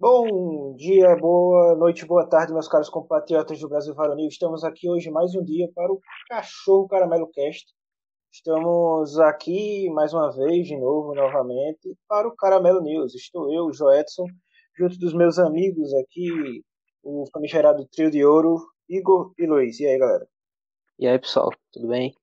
Bom 0.00 0.74
dia, 0.76 1.14
boa 1.14 1.74
noite, 1.74 2.06
boa 2.06 2.26
tarde, 2.26 2.54
meus 2.54 2.66
caros 2.66 2.88
compatriotas 2.88 3.60
do 3.60 3.68
Brasil 3.68 3.94
Varonil. 3.94 4.28
Estamos 4.28 4.64
aqui 4.64 4.88
hoje 4.88 5.10
mais 5.10 5.34
um 5.34 5.44
dia 5.44 5.70
para 5.74 5.92
o 5.92 6.00
Cachorro 6.26 6.88
Caramelo 6.88 7.30
Cast. 7.30 7.66
Estamos 8.32 9.18
aqui 9.18 9.90
mais 9.90 10.14
uma 10.14 10.34
vez, 10.34 10.66
de 10.68 10.78
novo, 10.78 11.14
novamente, 11.14 11.94
para 12.08 12.26
o 12.26 12.34
Caramelo 12.34 12.80
News. 12.80 13.14
Estou 13.14 13.52
eu, 13.52 13.70
Joedson, 13.74 14.24
junto 14.78 14.98
dos 14.98 15.12
meus 15.12 15.38
amigos 15.38 15.92
aqui, 15.92 16.62
o 17.02 17.26
famigerado 17.30 17.86
Trio 17.92 18.10
de 18.10 18.24
Ouro, 18.24 18.56
Igor 18.88 19.34
e 19.38 19.46
Luiz. 19.46 19.78
E 19.80 19.86
aí, 19.86 19.98
galera? 19.98 20.26
E 20.98 21.06
aí, 21.06 21.18
pessoal, 21.18 21.50
tudo 21.70 21.88
bem? 21.88 22.14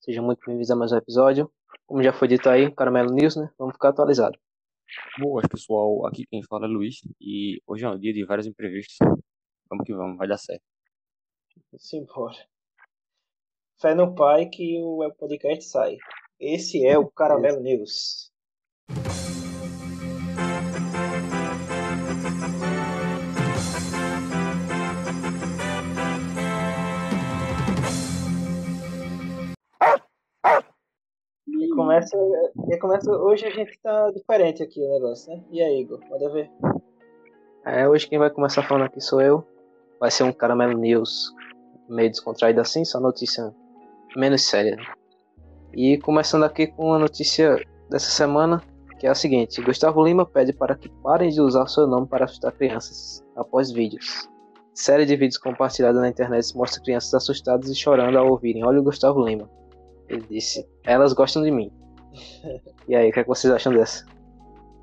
Sejam 0.00 0.24
muito 0.24 0.40
bem-vindos 0.44 0.72
a 0.72 0.74
mais 0.74 0.90
um 0.90 0.96
episódio. 0.96 1.48
Como 1.86 2.02
já 2.02 2.12
foi 2.12 2.26
dito 2.26 2.48
aí, 2.48 2.68
Caramelo 2.74 3.12
News, 3.12 3.36
né? 3.36 3.48
Vamos 3.56 3.74
ficar 3.74 3.90
atualizados. 3.90 4.45
Boas, 5.18 5.46
pessoal. 5.48 6.06
Aqui 6.06 6.26
quem 6.26 6.42
fala 6.42 6.66
é 6.66 6.68
Luiz 6.68 7.00
e 7.20 7.60
hoje 7.66 7.84
é 7.84 7.88
um 7.88 7.98
dia 7.98 8.12
de 8.12 8.24
vários 8.24 8.46
imprevistos. 8.46 8.96
Vamos 9.68 9.84
que 9.84 9.94
vamos, 9.94 10.16
vai 10.16 10.28
dar 10.28 10.38
certo. 10.38 10.62
Simbora. 11.78 12.36
Fé 13.80 13.94
no 13.94 14.14
pai 14.14 14.46
que 14.46 14.78
o 14.80 15.10
podcast 15.18 15.64
sai. 15.64 15.96
Esse 16.38 16.86
é 16.86 16.98
o 16.98 17.10
Caramelo 17.10 17.60
News. 17.60 18.30
Começa, 31.86 32.16
e 32.68 32.78
começa. 32.78 33.10
Hoje 33.12 33.46
a 33.46 33.50
gente 33.50 33.78
tá 33.80 34.10
diferente 34.10 34.62
aqui 34.62 34.80
o 34.80 34.92
negócio, 34.92 35.32
né? 35.32 35.40
E 35.52 35.62
aí, 35.62 35.80
Igor? 35.80 36.00
Manda 36.10 36.28
ver. 36.30 36.50
É, 37.64 37.88
hoje 37.88 38.08
quem 38.08 38.18
vai 38.18 38.28
começar 38.28 38.62
falando 38.62 38.86
aqui 38.86 39.00
sou 39.00 39.20
eu. 39.20 39.46
Vai 40.00 40.10
ser 40.10 40.24
um 40.24 40.32
Caramelo 40.32 40.76
News 40.76 41.32
meio 41.88 42.10
descontraído 42.10 42.60
assim, 42.60 42.84
só 42.84 42.98
notícia 42.98 43.54
menos 44.16 44.42
séria. 44.42 44.76
E 45.72 45.98
começando 45.98 46.44
aqui 46.44 46.66
com 46.66 46.92
a 46.92 46.98
notícia 46.98 47.56
dessa 47.88 48.10
semana, 48.10 48.60
que 48.98 49.06
é 49.06 49.10
a 49.10 49.14
seguinte: 49.14 49.62
Gustavo 49.62 50.04
Lima 50.04 50.26
pede 50.26 50.52
para 50.52 50.74
que 50.74 50.88
parem 51.02 51.30
de 51.30 51.40
usar 51.40 51.66
seu 51.68 51.86
nome 51.86 52.08
para 52.08 52.24
assustar 52.24 52.52
crianças 52.52 53.24
após 53.36 53.70
vídeos. 53.70 54.28
Série 54.74 55.06
de 55.06 55.16
vídeos 55.16 55.38
compartilhada 55.38 56.00
na 56.00 56.08
internet 56.08 56.54
mostra 56.56 56.82
crianças 56.82 57.14
assustadas 57.14 57.70
e 57.70 57.74
chorando 57.74 58.18
ao 58.18 58.28
ouvirem 58.28 58.64
Olha 58.64 58.80
o 58.80 58.82
Gustavo 58.82 59.24
Lima. 59.24 59.48
Ele 60.08 60.24
disse: 60.28 60.66
Elas 60.84 61.12
gostam 61.12 61.42
de 61.42 61.50
mim. 61.50 61.70
E 62.88 62.94
aí, 62.94 63.08
o 63.08 63.12
que, 63.12 63.20
é 63.20 63.22
que 63.22 63.28
vocês 63.28 63.52
acham 63.52 63.72
dessa? 63.72 64.04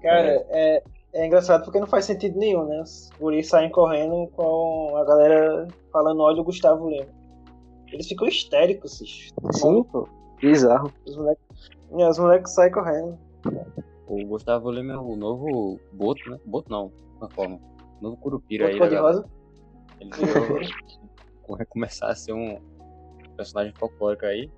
Cara, 0.01 0.45
é, 0.49 0.83
é 1.13 1.25
engraçado 1.25 1.63
porque 1.63 1.79
não 1.79 1.87
faz 1.87 2.05
sentido 2.05 2.37
nenhum, 2.37 2.65
né? 2.65 2.81
Os 2.81 3.09
guris 3.19 3.47
saem 3.47 3.69
correndo 3.69 4.27
com 4.35 4.95
a 4.97 5.05
galera 5.05 5.67
falando 5.91 6.21
olha 6.21 6.41
o 6.41 6.43
Gustavo 6.43 6.89
Lima. 6.89 7.07
Eles 7.91 8.07
ficam 8.07 8.27
histéricos, 8.27 9.01
esses. 9.01 9.29
Sim, 9.51 9.83
pô. 9.83 10.09
Bizarro. 10.41 10.91
Os 11.05 11.15
moleques, 11.15 11.69
é, 11.91 12.09
os 12.09 12.19
moleques 12.19 12.53
saem 12.53 12.71
correndo. 12.71 13.17
O 14.07 14.25
Gustavo 14.25 14.71
Lima 14.71 14.93
é 14.93 14.97
o 14.97 15.15
novo 15.15 15.79
Boto, 15.93 16.29
né? 16.29 16.39
Boto 16.45 16.69
não, 16.71 16.91
uma 17.17 17.29
forma. 17.29 17.59
O 17.99 18.03
novo 18.03 18.17
Curupira 18.17 18.65
Boto 18.65 18.73
aí, 18.73 18.89
cor 18.89 18.91
né, 18.91 18.99
rosa? 18.99 19.25
Ele 20.01 20.11
virou, 20.11 20.59
vai 21.57 21.65
começar 21.67 22.07
a 22.09 22.15
ser 22.15 22.33
um 22.33 22.59
personagem 23.37 23.73
folclórico 23.73 24.25
aí. 24.25 24.51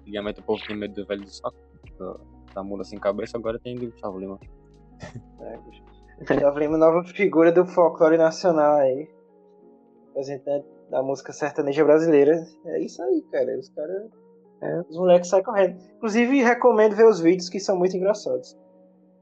Antigamente 0.00 0.40
o 0.40 0.42
povo 0.44 0.62
tinha 0.62 0.76
medo 0.76 0.94
do 0.94 1.06
velho 1.06 1.22
do 1.22 1.30
saco, 1.30 1.56
do- 1.98 2.20
da 2.54 2.62
mula 2.62 2.84
sem 2.84 2.98
cabeça, 2.98 3.36
agora 3.36 3.58
tem 3.58 3.76
do 3.76 3.90
Gustavo 3.90 4.18
Lima. 4.18 4.38
É, 5.40 5.58
Gustavo 6.18 6.58
Lima, 6.58 6.76
nova 6.78 7.04
figura 7.04 7.52
do 7.52 7.66
folclore 7.66 8.16
nacional 8.16 8.78
aí. 8.78 9.08
Representante 10.08 10.66
da 10.90 11.02
música 11.02 11.32
sertaneja 11.32 11.84
brasileira. 11.84 12.44
É 12.66 12.80
isso 12.82 13.02
aí, 13.02 13.22
cara. 13.30 13.56
Os 13.58 13.68
caras. 13.70 14.10
É. 14.60 14.80
Os 14.88 14.96
moleques 14.96 15.28
saem 15.30 15.44
correndo. 15.44 15.78
Inclusive, 15.96 16.42
recomendo 16.42 16.96
ver 16.96 17.06
os 17.06 17.20
vídeos 17.20 17.48
que 17.48 17.60
são 17.60 17.76
muito 17.76 17.96
engraçados. 17.96 18.56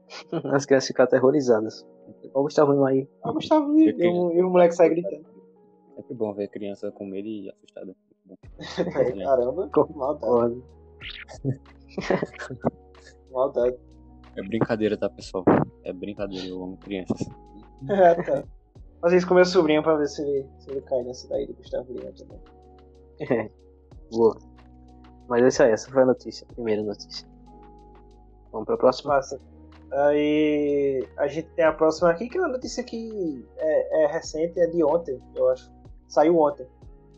As 0.53 0.65
crianças 0.65 0.87
ficam 0.87 1.03
aterrorizadas. 1.05 1.85
Olha 2.23 2.31
o 2.33 2.43
Gustavo 2.43 2.71
Lima 2.71 2.89
aí. 2.89 3.07
Ah, 3.23 3.31
Gustavo 3.31 3.71
Lima. 3.73 3.91
E, 3.91 4.07
o- 4.07 4.31
e 4.31 4.41
o 4.41 4.49
moleque 4.49 4.73
sai 4.73 4.89
gritando. 4.89 5.25
Sempre 5.95 6.13
bom 6.15 6.33
ver 6.33 6.47
criança 6.47 6.91
com 6.91 7.05
medo 7.05 7.27
e 7.27 7.49
assustada. 7.49 7.95
É, 8.79 9.23
Caramba, 9.23 9.69
maldade. 9.95 10.61
Maldade. 13.31 13.77
É 14.35 14.41
brincadeira, 14.43 14.97
tá, 14.97 15.09
pessoal? 15.09 15.43
É 15.83 15.91
brincadeira, 15.91 16.47
eu 16.47 16.63
amo 16.63 16.77
crianças. 16.77 17.27
Ah, 17.89 18.15
tá. 18.23 18.43
Fazer 19.01 19.17
isso 19.17 19.27
com 19.27 19.33
meu 19.35 19.45
sobrinho 19.45 19.83
pra 19.83 19.95
ver 19.95 20.07
se 20.07 20.21
ele, 20.21 20.47
se 20.59 20.71
ele 20.71 20.81
cai 20.81 21.03
nessa 21.03 21.27
daí 21.29 21.47
do 21.47 21.53
Gustavo 21.53 21.91
Lima 21.93 22.11
também. 22.11 22.39
Boa. 24.11 24.37
Mas 25.27 25.43
essa 25.43 25.65
aí, 25.65 25.71
essa 25.71 25.91
foi 25.91 26.03
a 26.03 26.05
notícia, 26.05 26.47
a 26.49 26.53
primeira 26.53 26.81
notícia. 26.81 27.27
Vamos 28.51 28.65
pra 28.65 28.77
próxima? 28.77 29.13
Massa. 29.15 29.39
Aí 29.91 31.07
a 31.17 31.27
gente 31.27 31.47
tem 31.49 31.65
a 31.65 31.71
próxima 31.71 32.09
aqui, 32.09 32.27
que 32.27 32.37
é 32.37 32.41
uma 32.41 32.49
notícia 32.49 32.83
que 32.83 33.45
é, 33.57 34.03
é 34.03 34.07
recente, 34.07 34.59
é 34.59 34.67
de 34.67 34.83
ontem, 34.83 35.21
eu 35.35 35.49
acho. 35.49 35.71
Saiu 36.07 36.37
ontem. 36.37 36.65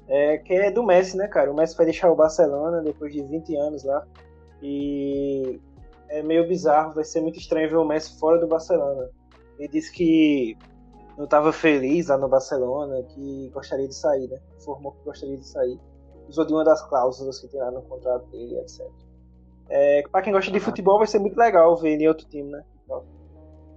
É, 0.07 0.37
que 0.39 0.53
é 0.53 0.71
do 0.71 0.83
Messi, 0.83 1.15
né, 1.17 1.27
cara? 1.27 1.51
O 1.51 1.55
Messi 1.55 1.77
vai 1.77 1.85
deixar 1.85 2.11
o 2.11 2.15
Barcelona 2.15 2.81
depois 2.81 3.13
de 3.13 3.21
20 3.21 3.55
anos 3.55 3.83
lá. 3.83 4.05
E 4.61 5.59
é 6.09 6.21
meio 6.23 6.47
bizarro, 6.47 6.93
vai 6.93 7.03
ser 7.03 7.21
muito 7.21 7.39
estranho 7.39 7.69
ver 7.69 7.77
o 7.77 7.85
Messi 7.85 8.19
fora 8.19 8.39
do 8.39 8.47
Barcelona. 8.47 9.09
Ele 9.57 9.67
disse 9.67 9.91
que 9.91 10.57
não 11.17 11.25
estava 11.25 11.51
feliz 11.51 12.07
lá 12.07 12.17
no 12.17 12.27
Barcelona, 12.27 13.03
que 13.03 13.49
gostaria 13.53 13.87
de 13.87 13.95
sair, 13.95 14.27
né? 14.27 14.39
Informou 14.57 14.93
que 14.93 15.03
gostaria 15.03 15.37
de 15.37 15.45
sair. 15.45 15.79
Usou 16.27 16.45
de 16.45 16.53
uma 16.53 16.63
das 16.63 16.81
cláusulas 16.87 17.39
que 17.39 17.47
tem 17.47 17.59
lá 17.59 17.71
no 17.71 17.81
contrato 17.81 18.25
dele, 18.27 18.57
etc. 18.59 18.87
É, 19.69 20.03
para 20.11 20.21
quem 20.21 20.33
gosta 20.33 20.51
de 20.51 20.59
futebol, 20.59 20.97
vai 20.97 21.07
ser 21.07 21.19
muito 21.19 21.37
legal 21.37 21.75
ver 21.75 21.91
ele 21.91 22.05
em 22.05 22.07
outro 22.07 22.27
time, 22.27 22.51
né? 22.51 22.63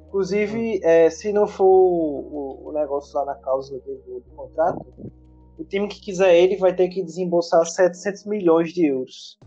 Inclusive, 0.09 0.81
é, 0.84 1.09
se 1.09 1.32
não 1.32 1.47
for 1.47 1.64
o, 1.64 2.69
o 2.69 2.72
negócio 2.72 3.14
lá 3.19 3.25
na 3.25 3.34
cláusula 3.34 3.81
do, 3.81 4.20
do 4.20 4.31
contrato, 4.37 4.87
o 5.59 5.64
time 5.64 5.88
que 5.88 6.00
quiser 6.00 6.34
ele 6.34 6.56
vai 6.56 6.75
ter 6.75 6.88
que 6.88 7.03
desembolsar 7.03 7.64
700 7.64 8.26
milhões 8.26 8.72
de 8.72 8.87
euros. 8.87 9.38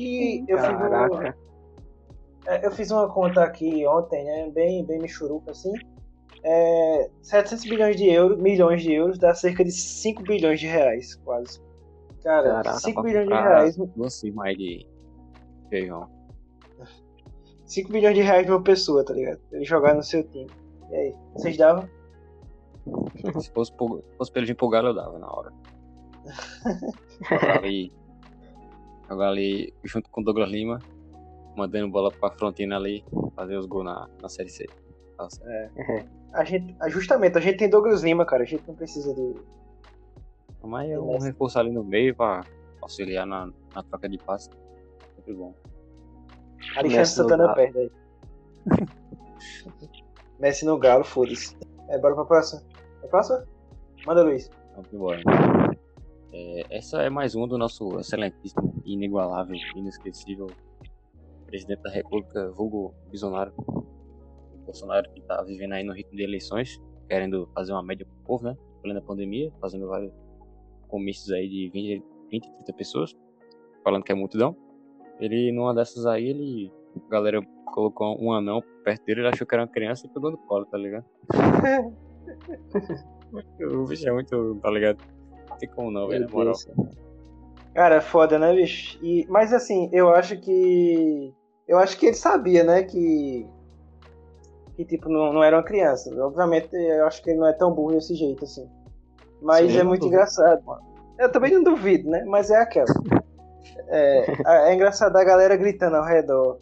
Que 0.00 0.44
eu 0.48 0.58
fiz, 0.58 0.68
uma, 0.70 1.34
é, 2.46 2.66
eu 2.66 2.70
fiz 2.70 2.90
uma 2.90 3.08
conta 3.12 3.42
aqui 3.44 3.86
ontem, 3.86 4.24
né? 4.24 4.50
Bem, 4.50 4.82
bem 4.84 4.98
michuruca 4.98 5.50
assim. 5.50 5.72
É, 6.42 7.10
700 7.20 7.64
bilhões 7.66 7.96
de 7.96 8.08
euros, 8.08 8.38
milhões 8.38 8.82
de 8.82 8.94
euros, 8.94 9.18
dá 9.18 9.34
cerca 9.34 9.62
de 9.62 9.70
5 9.70 10.22
bilhões 10.22 10.58
de 10.58 10.66
reais, 10.66 11.16
quase. 11.16 11.60
Cara, 12.22 12.48
Caraca, 12.48 12.78
5 12.78 12.94
pra 12.94 13.02
bilhões 13.02 13.28
de 13.28 13.34
reais 13.34 13.76
Duas 13.76 14.22
mais 14.34 14.56
de 14.56 14.86
feijão. 15.68 16.08
5 17.66 17.92
milhões 17.92 18.14
de 18.14 18.22
reais 18.22 18.46
numa 18.46 18.62
pessoa, 18.62 19.04
tá 19.04 19.12
ligado? 19.12 19.38
Ele 19.52 19.64
jogar 19.64 19.94
no 19.94 20.02
seu 20.02 20.22
time. 20.24 20.50
E 20.90 20.94
aí, 20.94 21.14
vocês 21.34 21.56
davam? 21.58 21.86
Se 23.38 23.50
fosse, 23.52 23.72
por- 23.74 24.02
fosse 24.16 24.32
pelo 24.32 24.46
de 24.46 24.52
empolgar, 24.52 24.82
eu 24.82 24.94
dava 24.94 25.18
na 25.18 25.30
hora. 25.30 25.52
Ali, 27.62 27.92
jogar 29.10 29.28
ali 29.28 29.74
junto 29.84 30.08
com 30.08 30.20
o 30.20 30.24
Douglas 30.24 30.48
Lima, 30.48 30.78
mandando 31.56 31.90
bola 31.90 32.10
pra 32.12 32.30
frontina 32.30 32.76
ali, 32.76 33.04
fazer 33.34 33.56
os 33.56 33.66
gols 33.66 33.84
na, 33.84 34.08
na 34.22 34.28
Série 34.28 34.48
C. 34.48 34.66
Nossa, 35.18 35.42
é. 35.44 35.70
A 36.32 36.44
gente, 36.44 36.76
ah, 36.78 36.88
justamente, 36.88 37.36
a 37.36 37.40
gente 37.40 37.58
tem 37.58 37.68
Douglas 37.68 38.04
Lima, 38.04 38.24
cara. 38.24 38.44
A 38.44 38.46
gente 38.46 38.62
não 38.68 38.76
precisa 38.76 39.12
de. 39.12 39.34
Mas 40.62 40.88
é 40.88 40.96
um 40.96 41.18
reforço 41.18 41.58
ali 41.58 41.72
no 41.72 41.82
meio 41.82 42.14
pra 42.14 42.44
auxiliar 42.80 43.26
na, 43.26 43.50
na 43.74 43.82
troca 43.82 44.08
de 44.08 44.16
passe. 44.16 44.48
Sempre 45.16 45.34
bom. 45.34 45.52
Alexandre 46.76 46.98
Messi 46.98 47.18
no 47.18 47.22
Santana 47.24 47.44
Galo. 47.46 47.56
perde 47.56 47.78
aí. 47.78 47.90
Messi 50.38 50.64
no 50.64 50.78
Galo, 50.78 51.02
foda-se. 51.02 51.56
É, 51.88 51.98
bora 51.98 52.14
pra 52.14 52.24
próxima. 52.24 52.62
A 53.02 53.08
próxima? 53.08 53.44
Manda, 54.06 54.22
Luiz. 54.22 54.48
Vamos 54.76 54.92
embora. 54.92 55.20
É, 56.32 56.78
essa 56.78 57.02
é 57.02 57.10
mais 57.10 57.34
um 57.34 57.48
do 57.48 57.58
nosso 57.58 57.98
excelentíssimo, 57.98 58.69
inigualável, 58.84 59.56
inesquecível 59.74 60.48
presidente 61.46 61.82
da 61.82 61.90
República, 61.90 62.50
vulgo 62.52 62.94
Bolsonaro. 63.08 63.52
Bolsonaro 64.64 65.10
que 65.12 65.20
tá 65.22 65.42
vivendo 65.42 65.72
aí 65.72 65.82
no 65.82 65.92
ritmo 65.92 66.16
de 66.16 66.22
eleições, 66.22 66.80
querendo 67.08 67.48
fazer 67.54 67.72
uma 67.72 67.82
média 67.82 68.06
pro 68.06 68.16
povo, 68.24 68.44
né? 68.44 68.56
Plena 68.82 69.02
pandemia, 69.02 69.52
fazendo 69.60 69.88
vários 69.88 70.12
comícios 70.88 71.30
aí 71.32 71.48
de 71.48 71.68
20, 71.70 72.04
20 72.30 72.52
30 72.52 72.72
pessoas, 72.74 73.16
falando 73.82 74.04
que 74.04 74.12
é 74.12 74.14
multidão. 74.14 74.56
Ele, 75.18 75.52
numa 75.52 75.74
dessas 75.74 76.06
aí, 76.06 76.28
ele. 76.28 76.72
A 77.06 77.10
galera 77.10 77.40
colocou 77.66 78.20
um 78.20 78.32
anão 78.32 78.62
perto 78.84 79.04
dele, 79.04 79.20
ele 79.20 79.28
achou 79.28 79.46
que 79.46 79.54
era 79.54 79.62
uma 79.62 79.68
criança 79.68 80.06
e 80.06 80.10
pegou 80.10 80.30
no 80.30 80.38
colo, 80.38 80.64
tá 80.66 80.78
ligado? 80.78 81.04
o 83.60 83.84
bicho 83.86 84.08
é 84.08 84.12
muito, 84.12 84.56
tá 84.56 84.70
ligado? 84.70 84.98
Não 85.48 85.56
tem 85.56 85.68
como 85.68 85.90
não, 85.90 86.08
velho, 86.08 86.26
na 86.26 86.32
moral. 86.32 86.54
Cara, 87.74 87.96
é 87.96 88.00
foda, 88.00 88.38
né, 88.38 88.52
bicho? 88.54 88.98
E, 89.02 89.26
mas 89.28 89.52
assim, 89.52 89.88
eu 89.92 90.08
acho 90.14 90.36
que. 90.40 91.32
Eu 91.68 91.78
acho 91.78 91.96
que 91.98 92.06
ele 92.06 92.16
sabia, 92.16 92.64
né, 92.64 92.82
que. 92.82 93.46
que 94.76 94.84
tipo, 94.84 95.08
não, 95.08 95.32
não 95.32 95.42
era 95.42 95.56
uma 95.56 95.62
criança. 95.62 96.10
Obviamente, 96.24 96.68
eu 96.74 97.06
acho 97.06 97.22
que 97.22 97.30
ele 97.30 97.38
não 97.38 97.46
é 97.46 97.52
tão 97.52 97.72
burro 97.72 97.92
desse 97.92 98.14
jeito, 98.14 98.44
assim. 98.44 98.68
Mas 99.40 99.72
Sim, 99.72 99.78
é 99.78 99.82
muito 99.84 100.06
engraçado, 100.06 100.62
mano. 100.64 100.82
Eu 101.18 101.30
também 101.30 101.52
não 101.52 101.62
duvido, 101.62 102.08
né? 102.10 102.24
Mas 102.26 102.50
é 102.50 102.56
aquela. 102.56 102.86
É, 103.92 104.70
é 104.70 104.74
engraçado 104.74 105.16
a 105.16 105.24
galera 105.24 105.56
gritando 105.56 105.96
ao 105.96 106.04
redor. 106.04 106.58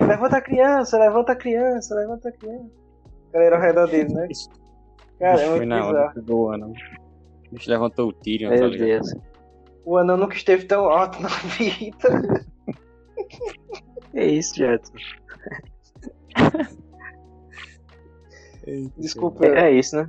Levanta 0.00 0.38
a 0.38 0.40
criança, 0.40 0.98
levanta 0.98 1.32
a 1.32 1.36
criança, 1.36 1.94
levanta 1.94 2.28
a 2.30 2.32
criança. 2.32 2.70
A 3.28 3.32
galera 3.32 3.56
ao 3.56 3.62
redor 3.62 3.86
dele, 3.86 4.12
né? 4.14 4.28
Cara, 5.18 5.32
é 5.32 5.36
Bicho 5.36 5.46
muito 5.48 5.56
foi 5.58 5.66
na 5.66 5.76
hora 5.76 5.92
bizarro. 5.92 6.08
que 6.08 6.20
pegou 6.20 6.46
o 6.46 6.50
anão. 6.52 6.70
O 6.70 7.54
bicho 7.54 7.70
levantou 7.70 8.08
o 8.08 8.12
tiro, 8.12 8.48
tá 8.48 8.56
Meu 8.56 8.68
ligado? 8.68 8.88
Deus. 8.88 9.14
O 9.90 9.96
anão 9.96 10.16
nunca 10.16 10.36
esteve 10.36 10.66
tão 10.66 10.88
alto 10.88 11.20
na 11.20 11.28
vida. 11.58 12.46
Que 14.12 14.22
isso, 14.22 14.54
Jetson? 14.54 14.92
Desculpa, 18.96 19.44
É, 19.46 19.62
é 19.68 19.72
isso, 19.72 19.96
né? 19.96 20.08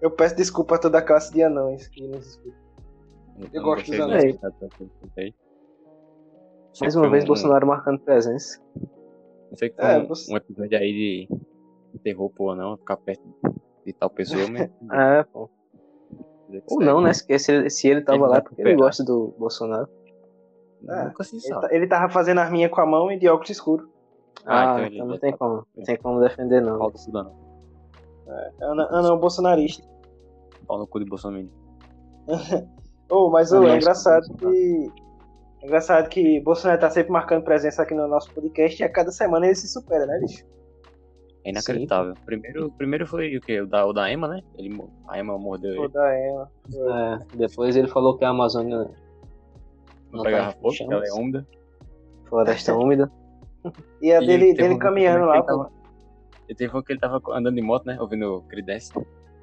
eu 0.00 0.10
peço 0.10 0.34
desculpa 0.34 0.74
a 0.74 0.78
toda 0.78 0.98
a 0.98 1.02
classe 1.02 1.32
de 1.32 1.42
anões 1.44 1.86
que 1.86 2.06
nos 2.08 2.26
escuta. 2.26 2.56
Eu 3.52 3.62
não 3.62 3.62
gosto 3.62 3.86
dos 3.88 4.00
anões. 4.00 4.24
eu 4.24 5.32
Mais 6.80 6.96
uma 6.96 7.08
vez, 7.08 7.22
um- 7.22 7.26
Bolsonaro 7.28 7.66
marcando 7.68 8.00
presença. 8.00 8.60
Sei 9.54 9.70
que 9.70 9.76
foi 9.76 9.84
É, 9.92 9.98
um, 9.98 10.08
você- 10.08 10.32
um 10.32 10.36
episódio 10.36 10.76
aí 10.76 11.28
de 11.94 11.98
terror 12.02 12.30
pro 12.30 12.50
anão, 12.50 12.76
ficar 12.78 12.96
perto 12.96 13.22
de 13.86 13.92
tal 13.92 14.10
pessoa, 14.10 14.44
mas. 14.48 14.62
É, 14.92 15.22
pô. 15.32 15.48
Ou 16.70 16.80
não, 16.80 17.00
né? 17.00 17.12
Se, 17.12 17.38
se 17.38 17.52
ele, 17.52 17.70
se 17.70 17.88
ele 17.88 18.02
tava 18.02 18.18
Ele 18.18 18.28
lá 18.28 18.36
é 18.38 18.40
porque 18.40 18.60
ele 18.62 18.74
gosta 18.76 19.04
do 19.04 19.34
Bolsonaro. 19.38 19.88
É, 20.88 21.04
Nunca 21.04 21.24
se 21.24 21.36
Ele, 21.36 21.42
sabe. 21.42 21.60
ta- 21.68 21.74
ele 21.74 21.86
tava 21.88 22.12
fazendo 22.12 22.38
arminha 22.38 22.68
com 22.68 22.80
a 22.80 22.86
mão 22.86 23.10
e 23.10 23.18
de 23.18 23.28
óculos 23.28 23.50
escuro. 23.50 23.88
Ah, 24.46 24.76
Ah, 24.76 24.82
então 24.86 24.94
então, 24.94 25.06
não 25.06 25.18
tem 25.18 25.32
tá- 25.32 25.38
como. 25.38 25.66
Não 25.76 25.84
tem 25.84 25.96
como 25.96 26.20
defender, 26.20 26.60
não. 26.62 26.78
Pau 26.78 26.90
do 26.90 26.98
Sudano. 26.98 27.32
Anão, 28.60 28.86
anão 28.90 29.18
bolsonarista. 29.18 29.86
Pau 30.66 30.78
no 30.78 30.86
cu 30.86 30.98
de 31.00 31.04
Bolsonaro. 31.06 31.48
Oh, 33.10 33.28
mas 33.32 33.52
ô, 33.52 33.62
é 33.64 33.76
engraçado 33.76 34.26
que. 34.36 34.92
É 35.60 35.66
engraçado 35.66 36.08
que 36.08 36.40
Bolsonaro 36.40 36.80
tá 36.80 36.88
sempre 36.88 37.10
marcando 37.10 37.42
presença 37.42 37.82
aqui 37.82 37.92
no 37.94 38.06
nosso 38.06 38.32
podcast 38.32 38.80
e 38.80 38.84
a 38.84 38.88
cada 38.92 39.10
semana 39.10 39.46
ele 39.46 39.54
se 39.56 39.66
supera, 39.66 40.06
né, 40.06 40.18
bicho? 40.20 40.44
É 41.48 41.50
inacreditável. 41.50 42.14
Primeiro, 42.26 42.70
primeiro 42.72 43.06
foi 43.06 43.36
o 43.36 43.40
quê? 43.40 43.60
O 43.60 43.66
da, 43.66 43.86
o 43.86 43.92
da 43.92 44.12
Emma, 44.12 44.28
né? 44.28 44.42
Ele, 44.58 44.78
a 45.08 45.18
Emma 45.18 45.38
mordeu 45.38 45.70
ele. 45.70 45.88
Toda 45.88 46.14
ela. 46.14 46.50
É, 46.70 47.36
depois 47.36 47.74
ele 47.74 47.88
falou 47.88 48.18
que 48.18 48.24
a 48.24 48.28
Amazônia 48.28 48.76
Não 48.76 48.90
não 50.12 50.22
pegava 50.22 50.52
tá 50.52 50.58
fogo, 50.60 50.74
porque 50.76 50.92
ela 50.92 51.06
é 51.06 51.12
úmida. 51.12 51.46
floresta 52.28 52.74
úmida. 52.76 53.10
E 54.02 54.12
a 54.12 54.22
E 54.22 54.26
dele, 54.26 54.52
dele 54.52 54.74
um 54.74 54.78
caminhando 54.78 55.24
lá, 55.24 55.42
que 55.42 55.50
ele 55.50 55.58
pô. 55.58 55.70
E 56.50 56.54
teve 56.54 56.76
um 56.76 56.82
que 56.82 56.92
ele 56.92 57.00
tava 57.00 57.20
andando 57.30 57.54
de 57.54 57.62
moto, 57.62 57.86
né? 57.86 57.98
Ouvindo 57.98 58.42
Creedence. 58.48 58.92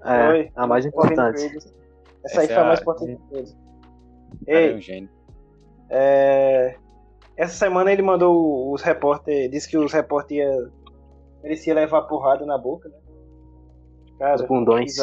É, 0.03 0.27
Foi. 0.27 0.51
a 0.55 0.67
mais 0.67 0.85
importante. 0.85 1.43
Essa 2.23 2.41
aí 2.41 2.45
Essa 2.45 2.53
foi 2.53 2.55
a 2.55 2.59
é 2.59 2.67
mais 2.67 2.81
importante 2.81 3.15
de 3.15 3.29
todas. 3.29 3.57
É 4.47 4.65
Ei, 4.65 4.75
um 4.75 4.81
gênio. 4.81 5.09
é... 5.89 6.75
essa 7.37 7.53
semana 7.53 7.91
ele 7.91 8.01
mandou 8.01 8.71
os 8.71 8.81
repórter, 8.81 9.49
disse 9.49 9.67
que 9.67 9.77
os 9.77 9.91
repórter 9.91 10.37
ia... 10.37 10.71
merecia 11.45 11.75
levar 11.75 12.01
porrada 12.03 12.43
na 12.43 12.57
boca, 12.57 12.89
né? 12.89 12.97
Cara, 14.17 14.35
Os 14.35 14.41
bundões. 14.47 14.95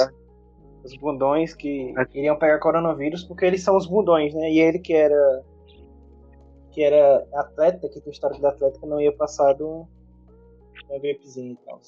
Os 0.84 0.96
bundões 0.96 1.54
que 1.54 1.94
É. 1.96 2.18
iriam 2.18 2.36
pegar 2.36 2.58
coronavírus, 2.58 3.22
porque 3.22 3.44
eles 3.44 3.62
são 3.62 3.76
os 3.76 3.86
bundões, 3.86 4.34
né? 4.34 4.50
E 4.50 4.58
ele 4.58 4.80
que 4.80 4.92
era 4.92 5.44
que 6.72 6.82
era 6.82 7.24
atleta, 7.34 7.86
que 7.88 8.00
tem 8.00 8.10
histórico 8.10 8.40
da 8.40 8.48
Atlética, 8.48 8.86
não 8.86 8.98
ia 9.00 9.14
passar 9.14 9.52
do 9.52 9.86
uma 10.88 10.98
gripezinha 10.98 11.52
e 11.52 11.56
tal. 11.66 11.78